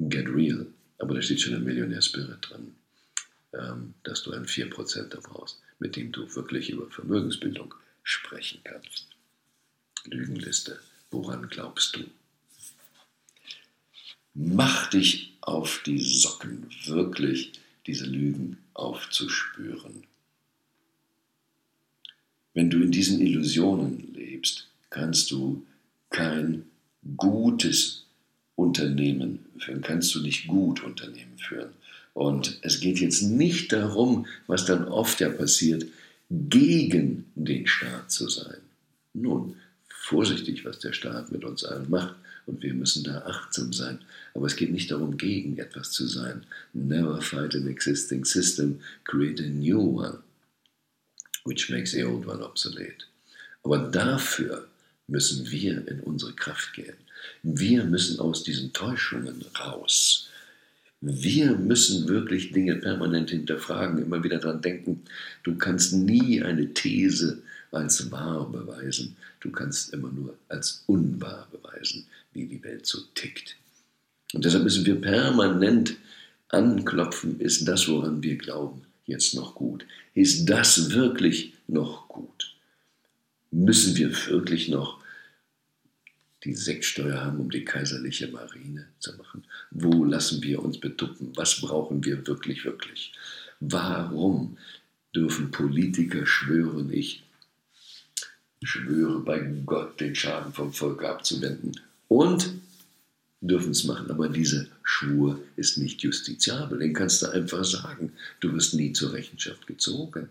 Get 0.00 0.28
real, 0.28 0.66
aber 0.98 1.14
da 1.14 1.22
steht 1.22 1.40
schon 1.40 1.54
ein 1.54 1.64
Millionär-Spirit 1.64 2.50
drin, 2.50 2.74
ähm, 3.54 3.94
dass 4.02 4.22
du 4.22 4.32
einen 4.32 4.44
4% 4.44 5.18
brauchst, 5.22 5.62
mit 5.78 5.96
dem 5.96 6.12
du 6.12 6.36
wirklich 6.36 6.68
über 6.68 6.90
Vermögensbildung 6.90 7.74
sprechen 8.02 8.60
kannst. 8.64 9.13
Lügenliste, 10.06 10.80
woran 11.10 11.48
glaubst 11.48 11.96
du? 11.96 12.04
Mach 14.34 14.90
dich 14.90 15.32
auf 15.40 15.80
die 15.86 16.00
Socken, 16.00 16.66
wirklich 16.86 17.52
diese 17.86 18.06
Lügen 18.06 18.58
aufzuspüren. 18.74 20.04
Wenn 22.52 22.70
du 22.70 22.82
in 22.82 22.92
diesen 22.92 23.20
Illusionen 23.20 24.12
lebst, 24.14 24.66
kannst 24.90 25.30
du 25.30 25.64
kein 26.10 26.66
gutes 27.16 28.04
Unternehmen 28.56 29.44
führen, 29.58 29.82
kannst 29.82 30.14
du 30.14 30.20
nicht 30.20 30.46
gut 30.46 30.82
Unternehmen 30.82 31.38
führen. 31.38 31.72
Und 32.14 32.58
es 32.62 32.80
geht 32.80 33.00
jetzt 33.00 33.22
nicht 33.22 33.72
darum, 33.72 34.26
was 34.46 34.64
dann 34.66 34.86
oft 34.86 35.20
ja 35.20 35.28
passiert, 35.28 35.84
gegen 36.30 37.26
den 37.34 37.66
Staat 37.66 38.10
zu 38.10 38.28
sein. 38.28 38.60
Nun, 39.12 39.56
vorsichtig, 40.04 40.64
was 40.64 40.78
der 40.80 40.92
Staat 40.92 41.32
mit 41.32 41.44
uns 41.44 41.64
allen 41.64 41.88
macht 41.88 42.14
und 42.46 42.62
wir 42.62 42.74
müssen 42.74 43.04
da 43.04 43.22
achtsam 43.22 43.72
sein. 43.72 44.00
Aber 44.34 44.46
es 44.46 44.56
geht 44.56 44.70
nicht 44.70 44.90
darum, 44.90 45.16
gegen 45.16 45.56
etwas 45.58 45.92
zu 45.92 46.06
sein. 46.06 46.44
Never 46.74 47.20
fight 47.22 47.54
an 47.54 47.66
existing 47.66 48.24
system, 48.24 48.80
create 49.04 49.40
a 49.40 49.46
new 49.46 49.80
one, 49.80 50.18
which 51.44 51.70
makes 51.70 51.92
the 51.92 52.04
old 52.04 52.26
one 52.26 52.44
obsolete. 52.44 53.06
Aber 53.62 53.78
dafür 53.78 54.68
müssen 55.06 55.50
wir 55.50 55.88
in 55.88 56.00
unsere 56.00 56.34
Kraft 56.34 56.74
gehen. 56.74 56.96
Wir 57.42 57.84
müssen 57.84 58.20
aus 58.20 58.44
diesen 58.44 58.74
Täuschungen 58.74 59.42
raus. 59.58 60.28
Wir 61.00 61.52
müssen 61.52 62.08
wirklich 62.08 62.52
Dinge 62.52 62.76
permanent 62.76 63.30
hinterfragen, 63.30 64.02
immer 64.02 64.22
wieder 64.22 64.38
daran 64.38 64.60
denken, 64.60 65.02
du 65.42 65.56
kannst 65.56 65.94
nie 65.94 66.42
eine 66.42 66.74
These 66.74 67.42
als 67.74 68.10
wahr 68.10 68.50
beweisen, 68.50 69.16
du 69.40 69.50
kannst 69.50 69.92
immer 69.92 70.10
nur 70.10 70.36
als 70.48 70.84
unwahr 70.86 71.48
beweisen, 71.50 72.06
wie 72.32 72.46
die 72.46 72.62
Welt 72.62 72.86
so 72.86 73.00
tickt. 73.14 73.56
Und 74.32 74.44
deshalb 74.44 74.64
müssen 74.64 74.86
wir 74.86 75.00
permanent 75.00 75.96
anklopfen, 76.48 77.40
ist 77.40 77.66
das, 77.66 77.88
woran 77.88 78.22
wir 78.22 78.36
glauben, 78.36 78.82
jetzt 79.06 79.34
noch 79.34 79.54
gut? 79.54 79.86
Ist 80.14 80.46
das 80.46 80.90
wirklich 80.90 81.54
noch 81.66 82.08
gut? 82.08 82.54
Müssen 83.50 83.96
wir 83.96 84.10
wirklich 84.28 84.68
noch 84.68 85.00
die 86.44 86.54
Sektsteuer 86.54 87.20
haben, 87.20 87.40
um 87.40 87.50
die 87.50 87.64
kaiserliche 87.64 88.28
Marine 88.28 88.86
zu 88.98 89.16
machen? 89.16 89.44
Wo 89.70 90.04
lassen 90.04 90.42
wir 90.42 90.62
uns 90.62 90.78
betuppen? 90.78 91.32
Was 91.36 91.60
brauchen 91.60 92.04
wir 92.04 92.26
wirklich, 92.26 92.64
wirklich? 92.64 93.12
Warum 93.60 94.58
dürfen 95.14 95.50
Politiker 95.50 96.26
schwören, 96.26 96.92
ich 96.92 97.22
schwöre 98.66 99.20
bei 99.20 99.38
Gott, 99.64 100.00
den 100.00 100.14
Schaden 100.14 100.52
vom 100.52 100.72
Volk 100.72 101.04
abzuwenden? 101.04 101.80
Und 102.08 102.54
dürfen 103.40 103.72
es 103.72 103.84
machen, 103.84 104.10
aber 104.10 104.28
dieser 104.28 104.66
Schwur 104.82 105.38
ist 105.56 105.76
nicht 105.78 106.02
justiziabel. 106.02 106.78
Den 106.78 106.94
kannst 106.94 107.22
du 107.22 107.26
einfach 107.26 107.64
sagen. 107.64 108.12
Du 108.40 108.52
wirst 108.52 108.74
nie 108.74 108.92
zur 108.92 109.12
Rechenschaft 109.12 109.66
gezogen. 109.66 110.28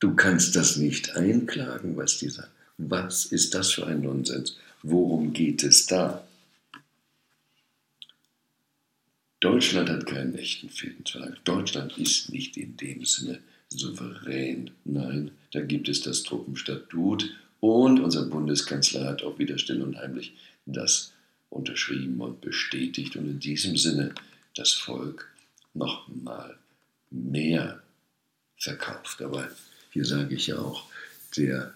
Du 0.00 0.14
kannst 0.14 0.56
das 0.56 0.76
nicht 0.76 1.16
einklagen, 1.16 1.96
was 1.96 2.18
die 2.18 2.28
sagen. 2.28 2.50
Was 2.76 3.26
ist 3.26 3.54
das 3.54 3.72
für 3.72 3.86
ein 3.86 4.02
Nonsens? 4.02 4.56
Worum 4.82 5.32
geht 5.32 5.62
es 5.62 5.86
da? 5.86 6.26
Deutschland 9.40 9.88
hat 9.88 10.06
keinen 10.06 10.34
echten 10.34 10.68
Friedensvertrag. 10.68 11.44
Deutschland 11.44 11.96
ist 11.98 12.30
nicht 12.30 12.56
in 12.56 12.76
dem 12.76 13.04
Sinne 13.04 13.40
souverän. 13.78 14.70
Nein, 14.84 15.30
da 15.52 15.60
gibt 15.60 15.88
es 15.88 16.02
das 16.02 16.22
Truppenstatut 16.22 17.30
und 17.60 18.00
unser 18.00 18.26
Bundeskanzler 18.26 19.04
hat 19.06 19.22
auch 19.22 19.38
wieder 19.38 19.58
still 19.58 19.82
und 19.82 19.96
heimlich 19.96 20.34
das 20.66 21.12
unterschrieben 21.50 22.20
und 22.20 22.40
bestätigt 22.40 23.16
und 23.16 23.26
in 23.26 23.40
diesem 23.40 23.76
Sinne 23.76 24.14
das 24.54 24.72
Volk 24.72 25.28
noch 25.72 26.08
mal 26.08 26.56
mehr 27.10 27.82
verkauft. 28.56 29.22
Aber 29.22 29.48
hier 29.90 30.04
sage 30.04 30.34
ich 30.34 30.48
ja 30.48 30.58
auch, 30.58 30.88
der 31.36 31.74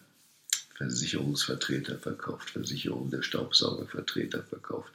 Versicherungsvertreter 0.77 1.99
verkauft 1.99 2.51
Versicherung, 2.51 3.11
der 3.11 3.23
Staubsaugervertreter 3.23 4.43
verkauft 4.43 4.93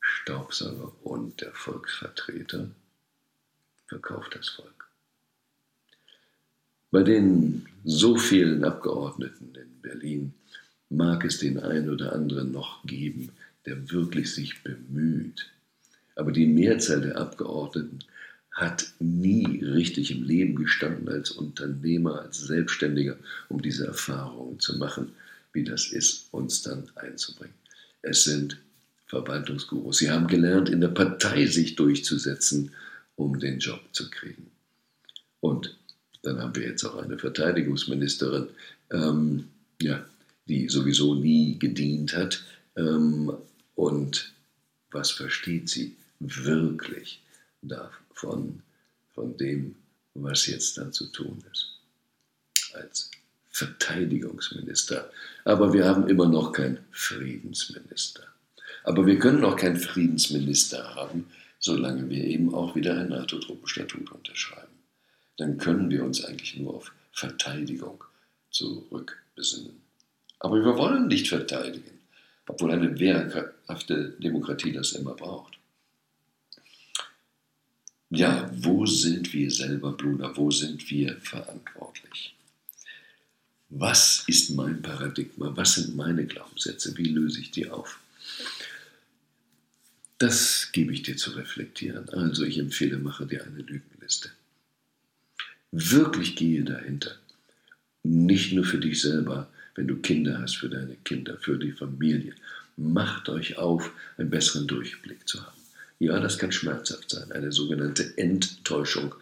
Staubsauger 0.00 0.92
und 1.04 1.40
der 1.40 1.52
Volksvertreter 1.52 2.70
verkauft 3.86 4.34
das 4.34 4.48
Volk. 4.48 4.79
Bei 6.90 7.02
den 7.02 7.66
so 7.84 8.16
vielen 8.16 8.64
Abgeordneten 8.64 9.52
in 9.54 9.80
Berlin 9.80 10.34
mag 10.88 11.24
es 11.24 11.38
den 11.38 11.58
einen 11.58 11.88
oder 11.88 12.12
anderen 12.12 12.50
noch 12.52 12.84
geben, 12.84 13.30
der 13.64 13.90
wirklich 13.90 14.34
sich 14.34 14.62
bemüht. 14.62 15.50
Aber 16.16 16.32
die 16.32 16.46
Mehrzahl 16.46 17.00
der 17.00 17.16
Abgeordneten 17.16 18.00
hat 18.50 18.92
nie 18.98 19.64
richtig 19.64 20.10
im 20.10 20.24
Leben 20.24 20.56
gestanden 20.56 21.08
als 21.08 21.30
Unternehmer, 21.30 22.20
als 22.20 22.40
Selbstständiger, 22.40 23.16
um 23.48 23.62
diese 23.62 23.86
Erfahrungen 23.86 24.58
zu 24.58 24.76
machen, 24.76 25.12
wie 25.52 25.64
das 25.64 25.86
ist, 25.86 26.28
uns 26.32 26.62
dann 26.62 26.90
einzubringen. 26.96 27.54
Es 28.02 28.24
sind 28.24 28.58
Verwaltungsgurus. 29.06 29.98
Sie 29.98 30.10
haben 30.10 30.26
gelernt, 30.26 30.68
in 30.68 30.80
der 30.80 30.88
Partei 30.88 31.46
sich 31.46 31.76
durchzusetzen, 31.76 32.72
um 33.16 33.38
den 33.38 33.58
Job 33.58 33.80
zu 33.92 34.10
kriegen. 34.10 34.50
Und 35.40 35.76
dann 36.22 36.40
haben 36.40 36.54
wir 36.54 36.64
jetzt 36.64 36.84
auch 36.84 36.96
eine 36.96 37.18
Verteidigungsministerin, 37.18 38.48
ähm, 38.90 39.48
ja, 39.80 40.04
die 40.46 40.68
sowieso 40.68 41.14
nie 41.14 41.58
gedient 41.58 42.14
hat. 42.14 42.42
Ähm, 42.76 43.32
und 43.74 44.32
was 44.90 45.10
versteht 45.10 45.68
sie 45.68 45.96
wirklich 46.18 47.22
davon, 47.62 48.62
von 49.14 49.36
dem, 49.36 49.76
was 50.14 50.46
jetzt 50.46 50.76
dann 50.78 50.92
zu 50.92 51.06
tun 51.06 51.42
ist? 51.50 51.78
Als 52.74 53.10
Verteidigungsminister. 53.50 55.10
Aber 55.44 55.72
wir 55.72 55.86
haben 55.86 56.08
immer 56.08 56.26
noch 56.26 56.52
keinen 56.52 56.78
Friedensminister. 56.90 58.22
Aber 58.84 59.06
wir 59.06 59.18
können 59.18 59.44
auch 59.44 59.56
keinen 59.56 59.76
Friedensminister 59.76 60.94
haben, 60.94 61.26
solange 61.58 62.08
wir 62.08 62.24
eben 62.24 62.54
auch 62.54 62.74
wieder 62.74 62.96
ein 62.96 63.08
NATO-Truppenstatut 63.08 64.10
unterschreiben. 64.10 64.69
Dann 65.40 65.56
können 65.56 65.88
wir 65.88 66.04
uns 66.04 66.22
eigentlich 66.22 66.58
nur 66.58 66.74
auf 66.74 66.92
Verteidigung 67.12 68.04
zurückbesinnen. 68.50 69.80
Aber 70.38 70.62
wir 70.62 70.76
wollen 70.76 71.08
nicht 71.08 71.28
verteidigen, 71.28 71.98
obwohl 72.46 72.72
eine 72.72 72.98
wehrhafte 72.98 74.10
Demokratie 74.18 74.72
das 74.72 74.92
immer 74.92 75.14
braucht. 75.14 75.56
Ja, 78.10 78.50
wo 78.52 78.84
sind 78.84 79.32
wir 79.32 79.50
selber, 79.50 79.92
Brüder? 79.92 80.36
Wo 80.36 80.50
sind 80.50 80.90
wir 80.90 81.16
verantwortlich? 81.22 82.34
Was 83.70 84.24
ist 84.26 84.50
mein 84.50 84.82
Paradigma? 84.82 85.56
Was 85.56 85.76
sind 85.76 85.96
meine 85.96 86.26
Glaubenssätze? 86.26 86.94
Wie 86.98 87.08
löse 87.08 87.40
ich 87.40 87.50
die 87.50 87.70
auf? 87.70 87.98
Das 90.18 90.68
gebe 90.72 90.92
ich 90.92 91.00
dir 91.02 91.16
zu 91.16 91.30
reflektieren. 91.30 92.10
Also 92.10 92.44
ich 92.44 92.58
empfehle, 92.58 92.98
mache 92.98 93.26
dir 93.26 93.42
eine 93.42 93.62
Lügenliste. 93.62 94.32
Wirklich 95.72 96.36
gehe 96.36 96.64
dahinter. 96.64 97.12
Nicht 98.02 98.52
nur 98.52 98.64
für 98.64 98.78
dich 98.78 99.00
selber, 99.00 99.48
wenn 99.74 99.86
du 99.86 99.96
Kinder 99.96 100.40
hast, 100.40 100.56
für 100.56 100.68
deine 100.68 100.96
Kinder, 101.04 101.36
für 101.38 101.58
die 101.58 101.72
Familie. 101.72 102.34
Macht 102.76 103.28
euch 103.28 103.58
auf, 103.58 103.92
einen 104.16 104.30
besseren 104.30 104.66
Durchblick 104.66 105.28
zu 105.28 105.40
haben. 105.44 105.60
Ja, 105.98 106.18
das 106.18 106.38
kann 106.38 106.50
schmerzhaft 106.50 107.10
sein. 107.10 107.30
Eine 107.30 107.52
sogenannte 107.52 108.16
Enttäuschung 108.16 109.14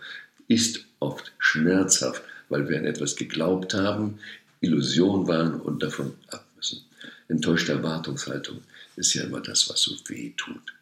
ist 0.47 0.85
oft 1.01 1.33
schmerzhaft, 1.39 2.23
weil 2.49 2.69
wir 2.69 2.79
an 2.79 2.85
etwas 2.85 3.17
geglaubt 3.17 3.75
haben, 3.75 4.19
Illusion 4.61 5.27
waren 5.27 5.61
und 5.61 5.83
davon 5.83 6.15
ab 6.29 6.45
müssen. 6.57 6.83
enttäuschte 7.29 7.73
Erwartungshaltung 7.73 8.63
ist 8.97 9.15
ja 9.15 9.25
immer 9.25 9.41
das, 9.41 9.69
was 9.69 9.83
so 9.83 9.95
weh 10.07 10.33
tut. 10.37 10.73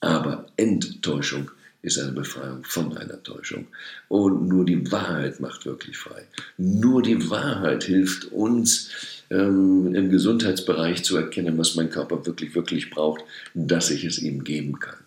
Aber 0.00 0.46
Enttäuschung 0.56 1.50
ist 1.82 1.98
eine 1.98 2.12
Befreiung 2.12 2.64
von 2.64 2.96
einer 2.96 3.22
Täuschung. 3.22 3.68
Und 4.08 4.48
nur 4.48 4.64
die 4.64 4.90
Wahrheit 4.90 5.40
macht 5.40 5.64
wirklich 5.64 5.96
frei. 5.96 6.26
Nur 6.56 7.02
die 7.02 7.30
Wahrheit 7.30 7.84
hilft 7.84 8.26
uns 8.26 8.90
ähm, 9.30 9.94
im 9.94 10.10
Gesundheitsbereich 10.10 11.04
zu 11.04 11.16
erkennen, 11.16 11.56
was 11.56 11.76
mein 11.76 11.90
Körper 11.90 12.26
wirklich, 12.26 12.54
wirklich 12.54 12.90
braucht, 12.90 13.22
dass 13.54 13.90
ich 13.90 14.04
es 14.04 14.18
ihm 14.18 14.44
geben 14.44 14.80
kann. 14.80 14.98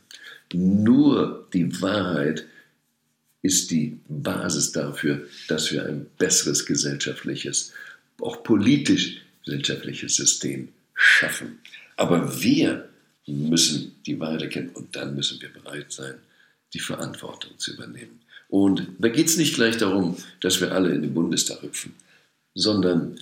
Nur 0.53 1.47
die 1.53 1.81
Wahrheit 1.81 2.45
ist 3.41 3.71
die 3.71 3.99
Basis 4.07 4.71
dafür, 4.71 5.25
dass 5.47 5.71
wir 5.71 5.85
ein 5.85 6.05
besseres 6.17 6.65
gesellschaftliches, 6.65 7.73
auch 8.19 8.43
politisch 8.43 9.21
gesellschaftliches 9.45 10.15
System 10.15 10.69
schaffen. 10.93 11.59
Aber 11.97 12.41
wir 12.41 12.87
müssen 13.27 13.95
die 14.05 14.19
Wahrheit 14.19 14.43
erkennen 14.43 14.69
und 14.73 14.95
dann 14.95 15.15
müssen 15.15 15.41
wir 15.41 15.49
bereit 15.49 15.91
sein, 15.91 16.15
die 16.73 16.79
Verantwortung 16.79 17.57
zu 17.57 17.73
übernehmen. 17.73 18.21
Und 18.49 18.87
da 18.99 19.09
geht 19.09 19.27
es 19.27 19.37
nicht 19.37 19.55
gleich 19.55 19.77
darum, 19.77 20.17
dass 20.41 20.59
wir 20.59 20.73
alle 20.73 20.93
in 20.93 21.01
den 21.01 21.13
Bundestag 21.13 21.61
hüpfen, 21.61 21.93
sondern 22.53 23.17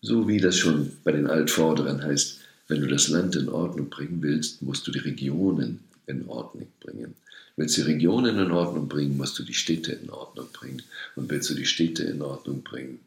so 0.00 0.26
wie 0.26 0.40
das 0.40 0.56
schon 0.56 0.90
bei 1.04 1.12
den 1.12 1.28
Altvorderen 1.28 2.02
heißt, 2.02 2.40
wenn 2.68 2.80
du 2.80 2.88
das 2.88 3.08
Land 3.08 3.36
in 3.36 3.48
Ordnung 3.48 3.90
bringen 3.90 4.22
willst, 4.22 4.62
musst 4.62 4.86
du 4.86 4.92
die 4.92 4.98
Regionen 4.98 5.80
in 6.06 6.26
Ordnung 6.28 6.68
bringen. 6.80 7.14
Willst 7.56 7.76
du 7.76 7.82
die 7.82 7.92
Regionen 7.92 8.38
in 8.38 8.50
Ordnung 8.50 8.88
bringen, 8.88 9.16
musst 9.16 9.38
du 9.38 9.42
die 9.42 9.54
Städte 9.54 9.92
in 9.92 10.10
Ordnung 10.10 10.48
bringen. 10.52 10.82
Und 11.16 11.30
willst 11.30 11.50
du 11.50 11.54
die 11.54 11.66
Städte 11.66 12.04
in 12.04 12.22
Ordnung 12.22 12.62
bringen, 12.62 13.00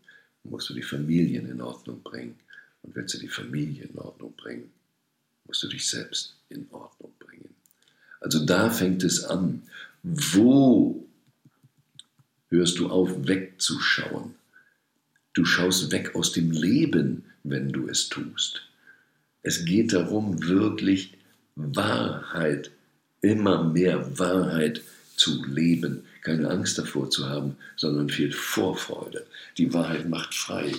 musst 0.43 0.69
du 0.69 0.73
die 0.73 0.83
Familien 0.83 1.49
in 1.49 1.61
Ordnung 1.61 2.01
bringen. 2.03 2.35
Und 2.83 2.95
willst 2.95 3.15
du 3.15 3.17
die 3.17 3.27
Familie 3.27 3.85
in 3.85 3.97
Ordnung 3.97 4.33
bringen, 4.37 4.71
musst 5.47 5.63
du 5.63 5.67
dich 5.67 5.87
selbst 5.87 6.35
in 6.49 6.67
Ordnung 6.71 7.11
bringen. 7.19 7.54
Also 8.25 8.43
da 8.43 8.71
fängt 8.71 9.03
es 9.03 9.23
an. 9.23 9.61
Wo 10.01 11.07
hörst 12.49 12.79
du 12.79 12.89
auf, 12.89 13.27
wegzuschauen? 13.27 14.33
Du 15.33 15.45
schaust 15.45 15.91
weg 15.91 16.15
aus 16.15 16.31
dem 16.31 16.49
Leben, 16.49 17.25
wenn 17.43 17.71
du 17.71 17.87
es 17.87 18.09
tust. 18.09 18.63
Es 19.43 19.63
geht 19.63 19.93
darum, 19.93 20.41
wirklich 20.41 21.13
Wahrheit, 21.55 22.71
immer 23.21 23.63
mehr 23.63 24.17
Wahrheit 24.17 24.81
zu 25.15 25.45
leben. 25.45 26.01
Keine 26.23 26.49
Angst 26.49 26.79
davor 26.79 27.11
zu 27.11 27.29
haben, 27.29 27.57
sondern 27.75 28.09
viel 28.09 28.31
Vorfreude. 28.31 29.27
Die 29.59 29.71
Wahrheit 29.71 30.09
macht 30.09 30.33
frei. 30.33 30.73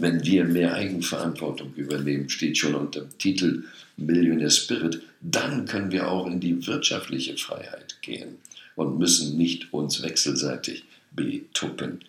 Wenn 0.00 0.24
wir 0.24 0.44
mehr 0.44 0.74
Eigenverantwortung 0.74 1.74
übernehmen, 1.74 2.28
steht 2.28 2.58
schon 2.58 2.74
unter 2.74 3.00
dem 3.00 3.18
Titel 3.18 3.64
Millionaire 3.96 4.50
Spirit, 4.50 5.02
dann 5.20 5.66
können 5.66 5.92
wir 5.92 6.08
auch 6.10 6.26
in 6.26 6.40
die 6.40 6.66
wirtschaftliche 6.66 7.36
Freiheit 7.36 8.00
gehen 8.02 8.38
und 8.74 8.98
müssen 8.98 9.36
nicht 9.36 9.72
uns 9.72 10.02
wechselseitig 10.02 10.84
betuppen. 11.10 12.00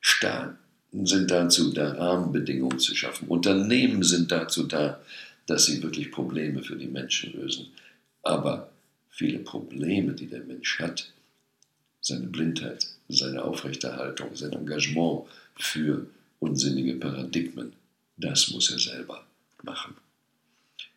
Staaten 0.00 0.56
sind 1.04 1.30
dazu 1.30 1.72
da, 1.72 1.92
Rahmenbedingungen 1.92 2.78
zu 2.78 2.94
schaffen. 2.94 3.28
Unternehmen 3.28 4.02
sind 4.02 4.30
dazu 4.30 4.64
da, 4.64 5.00
dass 5.46 5.66
sie 5.66 5.82
wirklich 5.82 6.10
Probleme 6.10 6.62
für 6.62 6.76
die 6.76 6.86
Menschen 6.86 7.32
lösen. 7.32 7.68
Aber 8.22 8.70
viele 9.10 9.38
Probleme, 9.38 10.12
die 10.12 10.26
der 10.26 10.44
Mensch 10.44 10.78
hat, 10.78 11.10
seine 12.00 12.26
Blindheit, 12.26 12.86
seine 13.08 13.44
Aufrechterhaltung, 13.44 14.34
sein 14.34 14.52
Engagement 14.52 15.24
für 15.56 16.06
unsinnige 16.42 16.94
Paradigmen, 16.94 17.72
das 18.16 18.50
muss 18.50 18.70
er 18.70 18.78
selber 18.78 19.24
machen. 19.62 19.94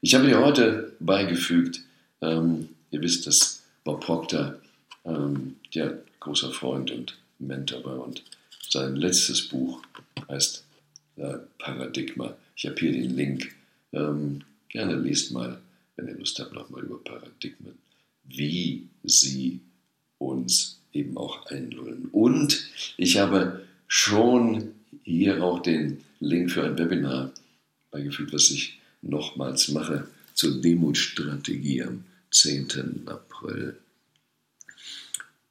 Ich 0.02 0.16
habe 0.16 0.28
dir 0.28 0.44
heute 0.44 0.94
beigefügt, 1.00 1.82
ähm, 2.22 2.70
ihr 2.92 3.02
wisst, 3.02 3.28
dass 3.28 3.64
Bob 3.84 4.04
Proctor 4.04 4.56
ähm, 5.06 5.56
ja, 5.72 5.94
großer 6.20 6.52
Freund 6.52 6.90
und 6.92 7.18
Mentor 7.38 7.84
war. 7.86 8.04
Und 8.04 8.24
sein 8.68 8.96
letztes 8.96 9.48
Buch 9.48 9.82
heißt 10.28 10.64
äh, 11.18 11.38
Paradigma. 11.60 12.36
Ich 12.56 12.66
habe 12.66 12.76
hier 12.80 12.92
den 12.92 13.16
Link. 13.16 13.54
Ähm, 13.94 14.42
gerne 14.70 14.96
lest 14.96 15.32
mal, 15.32 15.62
wenn 15.96 16.08
ihr 16.08 16.18
Lust 16.18 16.40
habt, 16.40 16.54
nochmal 16.54 16.84
über 16.84 16.98
Paradigmen, 17.04 17.78
wie 18.24 18.88
sie 19.04 19.60
uns 20.18 20.80
eben 20.92 21.18
auch 21.18 21.46
einlullen. 21.46 22.10
Und 22.12 22.66
ich 22.98 23.18
habe 23.18 23.66
schon 23.88 24.72
hier 25.04 25.44
auch 25.44 25.62
den 25.62 26.04
Link 26.20 26.52
für 26.52 26.64
ein 26.64 26.78
Webinar 26.78 27.32
beigefügt, 27.92 28.34
was 28.34 28.52
ich 28.52 28.80
nochmals 29.02 29.70
mache 29.70 30.08
zur 30.34 30.62
Demutstrategie 30.62 31.84
am 31.84 32.04
10. 32.32 33.04
April 33.06 33.78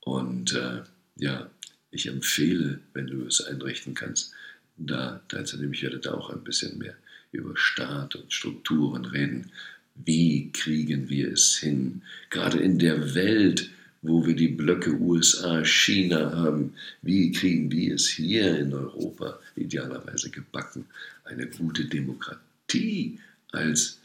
und 0.04 0.52
äh, 0.54 0.82
ja, 1.16 1.50
ich 1.90 2.06
empfehle, 2.06 2.80
wenn 2.92 3.06
du 3.06 3.24
es 3.26 3.40
einrichten 3.40 3.94
kannst, 3.94 4.32
da 4.76 5.20
teilzunehmen. 5.28 5.72
Ich 5.72 5.82
werde 5.82 5.98
da 5.98 6.14
auch 6.14 6.30
ein 6.30 6.44
bisschen 6.44 6.78
mehr 6.78 6.96
über 7.32 7.56
Staat 7.56 8.16
und 8.16 8.32
Strukturen 8.32 9.04
reden. 9.04 9.50
Wie 9.94 10.50
kriegen 10.52 11.08
wir 11.08 11.32
es 11.32 11.56
hin? 11.56 12.02
Gerade 12.30 12.58
in 12.58 12.78
der 12.78 13.14
Welt, 13.14 13.70
wo 14.04 14.24
wir 14.26 14.36
die 14.36 14.48
Blöcke 14.48 14.92
USA, 15.00 15.64
China 15.64 16.30
haben, 16.36 16.74
wie 17.00 17.32
kriegen 17.32 17.72
wir 17.72 17.94
es 17.94 18.06
hier 18.06 18.58
in 18.58 18.74
Europa 18.74 19.38
idealerweise 19.56 20.28
gebacken, 20.28 20.84
eine 21.24 21.46
gute 21.46 21.86
Demokratie 21.86 23.18
als 23.52 23.98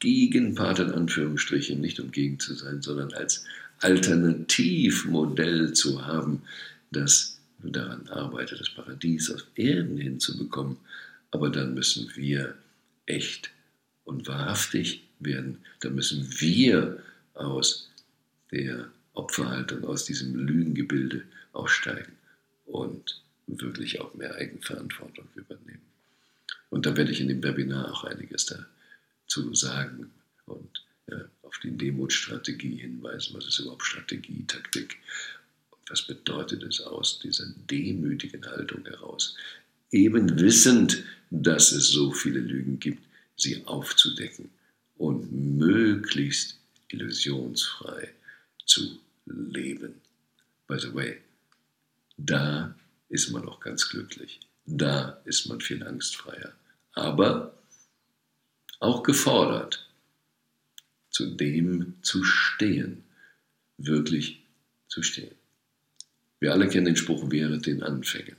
Gegenpart 0.00 0.80
in 0.80 0.90
Anführungsstrichen, 0.90 1.80
nicht 1.80 1.98
um 1.98 2.10
gegen 2.10 2.38
zu 2.38 2.54
sein, 2.54 2.82
sondern 2.82 3.14
als 3.14 3.44
Alternativmodell 3.80 5.72
zu 5.72 6.04
haben, 6.04 6.42
das 6.90 7.38
daran 7.62 8.06
arbeitet, 8.08 8.60
das 8.60 8.70
Paradies 8.70 9.30
auf 9.30 9.44
Erden 9.54 9.96
hinzubekommen. 9.96 10.76
Aber 11.30 11.48
dann 11.48 11.72
müssen 11.72 12.10
wir 12.14 12.54
echt 13.06 13.50
und 14.04 14.28
wahrhaftig 14.28 15.04
werden. 15.20 15.56
Da 15.80 15.88
müssen 15.88 16.28
wir 16.38 17.02
aus 17.32 17.90
der 18.52 18.90
Opferhaltung, 19.18 19.84
aus 19.84 20.04
diesem 20.04 20.34
Lügengebilde 20.34 21.24
aussteigen 21.52 22.12
und 22.66 23.22
wirklich 23.46 24.00
auch 24.00 24.14
mehr 24.14 24.34
Eigenverantwortung 24.36 25.28
übernehmen. 25.34 25.82
Und 26.70 26.86
da 26.86 26.96
werde 26.96 27.10
ich 27.10 27.20
in 27.20 27.28
dem 27.28 27.42
Webinar 27.42 27.92
auch 27.92 28.04
einiges 28.04 28.46
dazu 28.46 29.54
sagen 29.54 30.10
und 30.46 30.84
auf 31.42 31.58
die 31.62 31.70
Demutstrategie 31.70 32.76
hinweisen. 32.76 33.34
Was 33.34 33.46
ist 33.46 33.58
überhaupt 33.58 33.84
Strategie, 33.84 34.44
Taktik? 34.46 34.98
Was 35.88 36.02
bedeutet 36.02 36.62
es 36.62 36.82
aus 36.82 37.18
dieser 37.18 37.46
demütigen 37.70 38.44
Haltung 38.44 38.84
heraus? 38.84 39.34
Eben 39.90 40.38
wissend, 40.38 41.02
dass 41.30 41.72
es 41.72 41.88
so 41.88 42.12
viele 42.12 42.40
Lügen 42.40 42.78
gibt, 42.78 43.02
sie 43.36 43.64
aufzudecken 43.64 44.50
und 44.98 45.32
möglichst 45.32 46.58
illusionsfrei 46.88 48.12
zu 48.66 49.00
leben. 49.28 50.00
By 50.66 50.78
the 50.78 50.94
way, 50.94 51.18
da 52.16 52.74
ist 53.08 53.30
man 53.30 53.48
auch 53.48 53.60
ganz 53.60 53.88
glücklich. 53.88 54.40
Da 54.66 55.20
ist 55.24 55.46
man 55.46 55.60
viel 55.60 55.82
angstfreier. 55.82 56.52
Aber 56.92 57.54
auch 58.80 59.02
gefordert 59.02 59.88
zu 61.10 61.34
dem 61.34 61.94
zu 62.02 62.22
stehen, 62.22 63.04
wirklich 63.76 64.44
zu 64.88 65.02
stehen. 65.02 65.34
Wir 66.38 66.52
alle 66.52 66.68
kennen 66.68 66.86
den 66.86 66.96
Spruch, 66.96 67.30
wäre 67.30 67.58
den 67.58 67.82
Anfängen. 67.82 68.36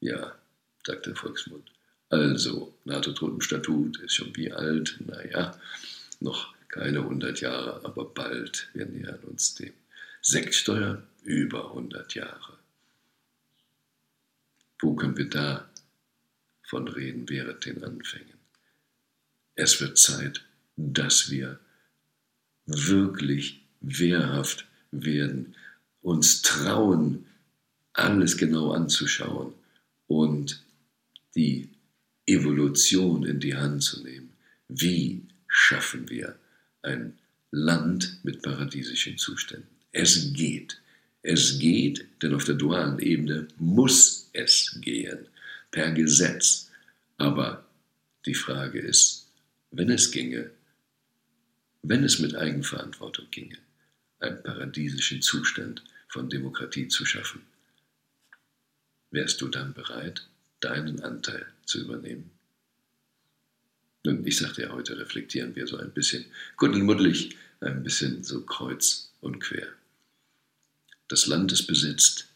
Ja, 0.00 0.36
sagt 0.84 1.06
der 1.06 1.16
Volksmund. 1.16 1.70
Also, 2.10 2.76
NATO-Totenstatut 2.84 3.98
ist 4.00 4.14
schon 4.14 4.36
wie 4.36 4.52
alt? 4.52 5.00
Naja, 5.06 5.58
noch 6.20 6.54
keine 6.68 6.98
100 6.98 7.40
Jahre, 7.40 7.84
aber 7.84 8.04
bald. 8.04 8.68
Wir 8.74 8.86
nähern 8.86 9.20
uns 9.20 9.54
dem. 9.54 9.72
Sektsteuer 10.28 11.04
über 11.22 11.68
100 11.70 12.16
Jahre. 12.16 12.58
Wo 14.80 14.96
können 14.96 15.16
wir 15.16 15.30
da 15.30 15.70
von 16.64 16.88
reden, 16.88 17.28
wäre 17.28 17.54
den 17.54 17.84
Anfängen? 17.84 18.36
Es 19.54 19.80
wird 19.80 19.98
Zeit, 19.98 20.44
dass 20.76 21.30
wir 21.30 21.60
wirklich 22.66 23.62
wehrhaft 23.80 24.66
werden, 24.90 25.54
uns 26.02 26.42
trauen, 26.42 27.26
alles 27.92 28.36
genau 28.36 28.72
anzuschauen 28.72 29.54
und 30.08 30.60
die 31.36 31.70
Evolution 32.26 33.24
in 33.24 33.38
die 33.38 33.54
Hand 33.54 33.84
zu 33.84 34.02
nehmen. 34.02 34.32
Wie 34.66 35.22
schaffen 35.46 36.10
wir 36.10 36.36
ein 36.82 37.16
Land 37.52 38.18
mit 38.24 38.42
paradiesischen 38.42 39.18
Zuständen? 39.18 39.75
Es 39.98 40.34
geht. 40.34 40.78
Es 41.22 41.58
geht, 41.58 42.06
denn 42.20 42.34
auf 42.34 42.44
der 42.44 42.56
dualen 42.56 42.98
Ebene 42.98 43.48
muss 43.56 44.28
es 44.34 44.78
gehen, 44.82 45.26
per 45.70 45.90
Gesetz. 45.92 46.70
Aber 47.16 47.66
die 48.26 48.34
Frage 48.34 48.78
ist, 48.78 49.26
wenn 49.70 49.88
es 49.88 50.10
ginge, 50.10 50.50
wenn 51.80 52.04
es 52.04 52.18
mit 52.18 52.36
Eigenverantwortung 52.36 53.30
ginge, 53.30 53.56
einen 54.20 54.42
paradiesischen 54.42 55.22
Zustand 55.22 55.82
von 56.08 56.28
Demokratie 56.28 56.88
zu 56.88 57.06
schaffen, 57.06 57.40
wärst 59.12 59.40
du 59.40 59.48
dann 59.48 59.72
bereit, 59.72 60.28
deinen 60.60 61.00
Anteil 61.00 61.46
zu 61.64 61.80
übernehmen? 61.80 62.30
Nun, 64.04 64.26
ich 64.26 64.36
sagte 64.36 64.60
ja, 64.60 64.72
heute 64.72 64.98
reflektieren 64.98 65.56
wir 65.56 65.66
so 65.66 65.78
ein 65.78 65.92
bisschen 65.92 66.26
kuddelmuddelig, 66.56 67.34
ein 67.60 67.82
bisschen 67.82 68.22
so 68.24 68.42
kreuz 68.42 69.10
und 69.22 69.40
quer. 69.40 69.72
Das 71.08 71.26
Land 71.26 71.52
ist 71.52 71.66
besetzt, 71.66 72.26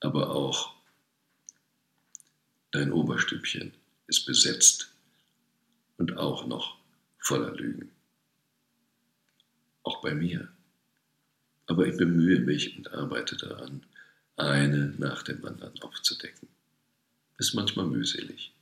aber 0.00 0.30
auch 0.30 0.74
dein 2.70 2.90
Oberstübchen 2.90 3.74
ist 4.06 4.24
besetzt 4.24 4.90
und 5.98 6.16
auch 6.16 6.46
noch 6.46 6.78
voller 7.18 7.52
Lügen. 7.52 7.90
Auch 9.82 10.00
bei 10.00 10.14
mir. 10.14 10.48
Aber 11.66 11.86
ich 11.86 11.96
bemühe 11.96 12.40
mich 12.40 12.76
und 12.78 12.92
arbeite 12.92 13.36
daran, 13.36 13.84
eine 14.36 14.94
nach 14.98 15.22
dem 15.22 15.44
anderen 15.44 15.80
aufzudecken. 15.82 16.48
Ist 17.38 17.54
manchmal 17.54 17.86
mühselig, 17.86 18.52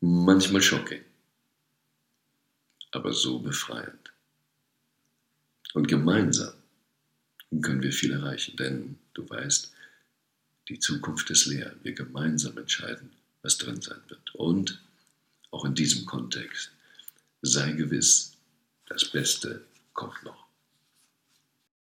manchmal 0.00 0.62
shocking, 0.62 1.04
aber 2.92 3.12
so 3.12 3.40
befreiend. 3.40 4.12
Und 5.74 5.86
gemeinsam 5.86 6.57
können 7.62 7.82
wir 7.82 7.92
viel 7.92 8.12
erreichen, 8.12 8.56
denn 8.56 8.98
du 9.14 9.28
weißt, 9.28 9.72
die 10.68 10.78
Zukunft 10.78 11.30
ist 11.30 11.46
leer. 11.46 11.74
Wir 11.82 11.92
gemeinsam 11.92 12.58
entscheiden, 12.58 13.10
was 13.42 13.58
drin 13.58 13.80
sein 13.80 14.00
wird. 14.08 14.34
Und 14.34 14.80
auch 15.50 15.64
in 15.64 15.74
diesem 15.74 16.04
Kontext 16.04 16.70
sei 17.42 17.72
gewiss, 17.72 18.32
das 18.86 19.04
Beste 19.10 19.64
kommt 19.94 20.22
noch. 20.24 20.47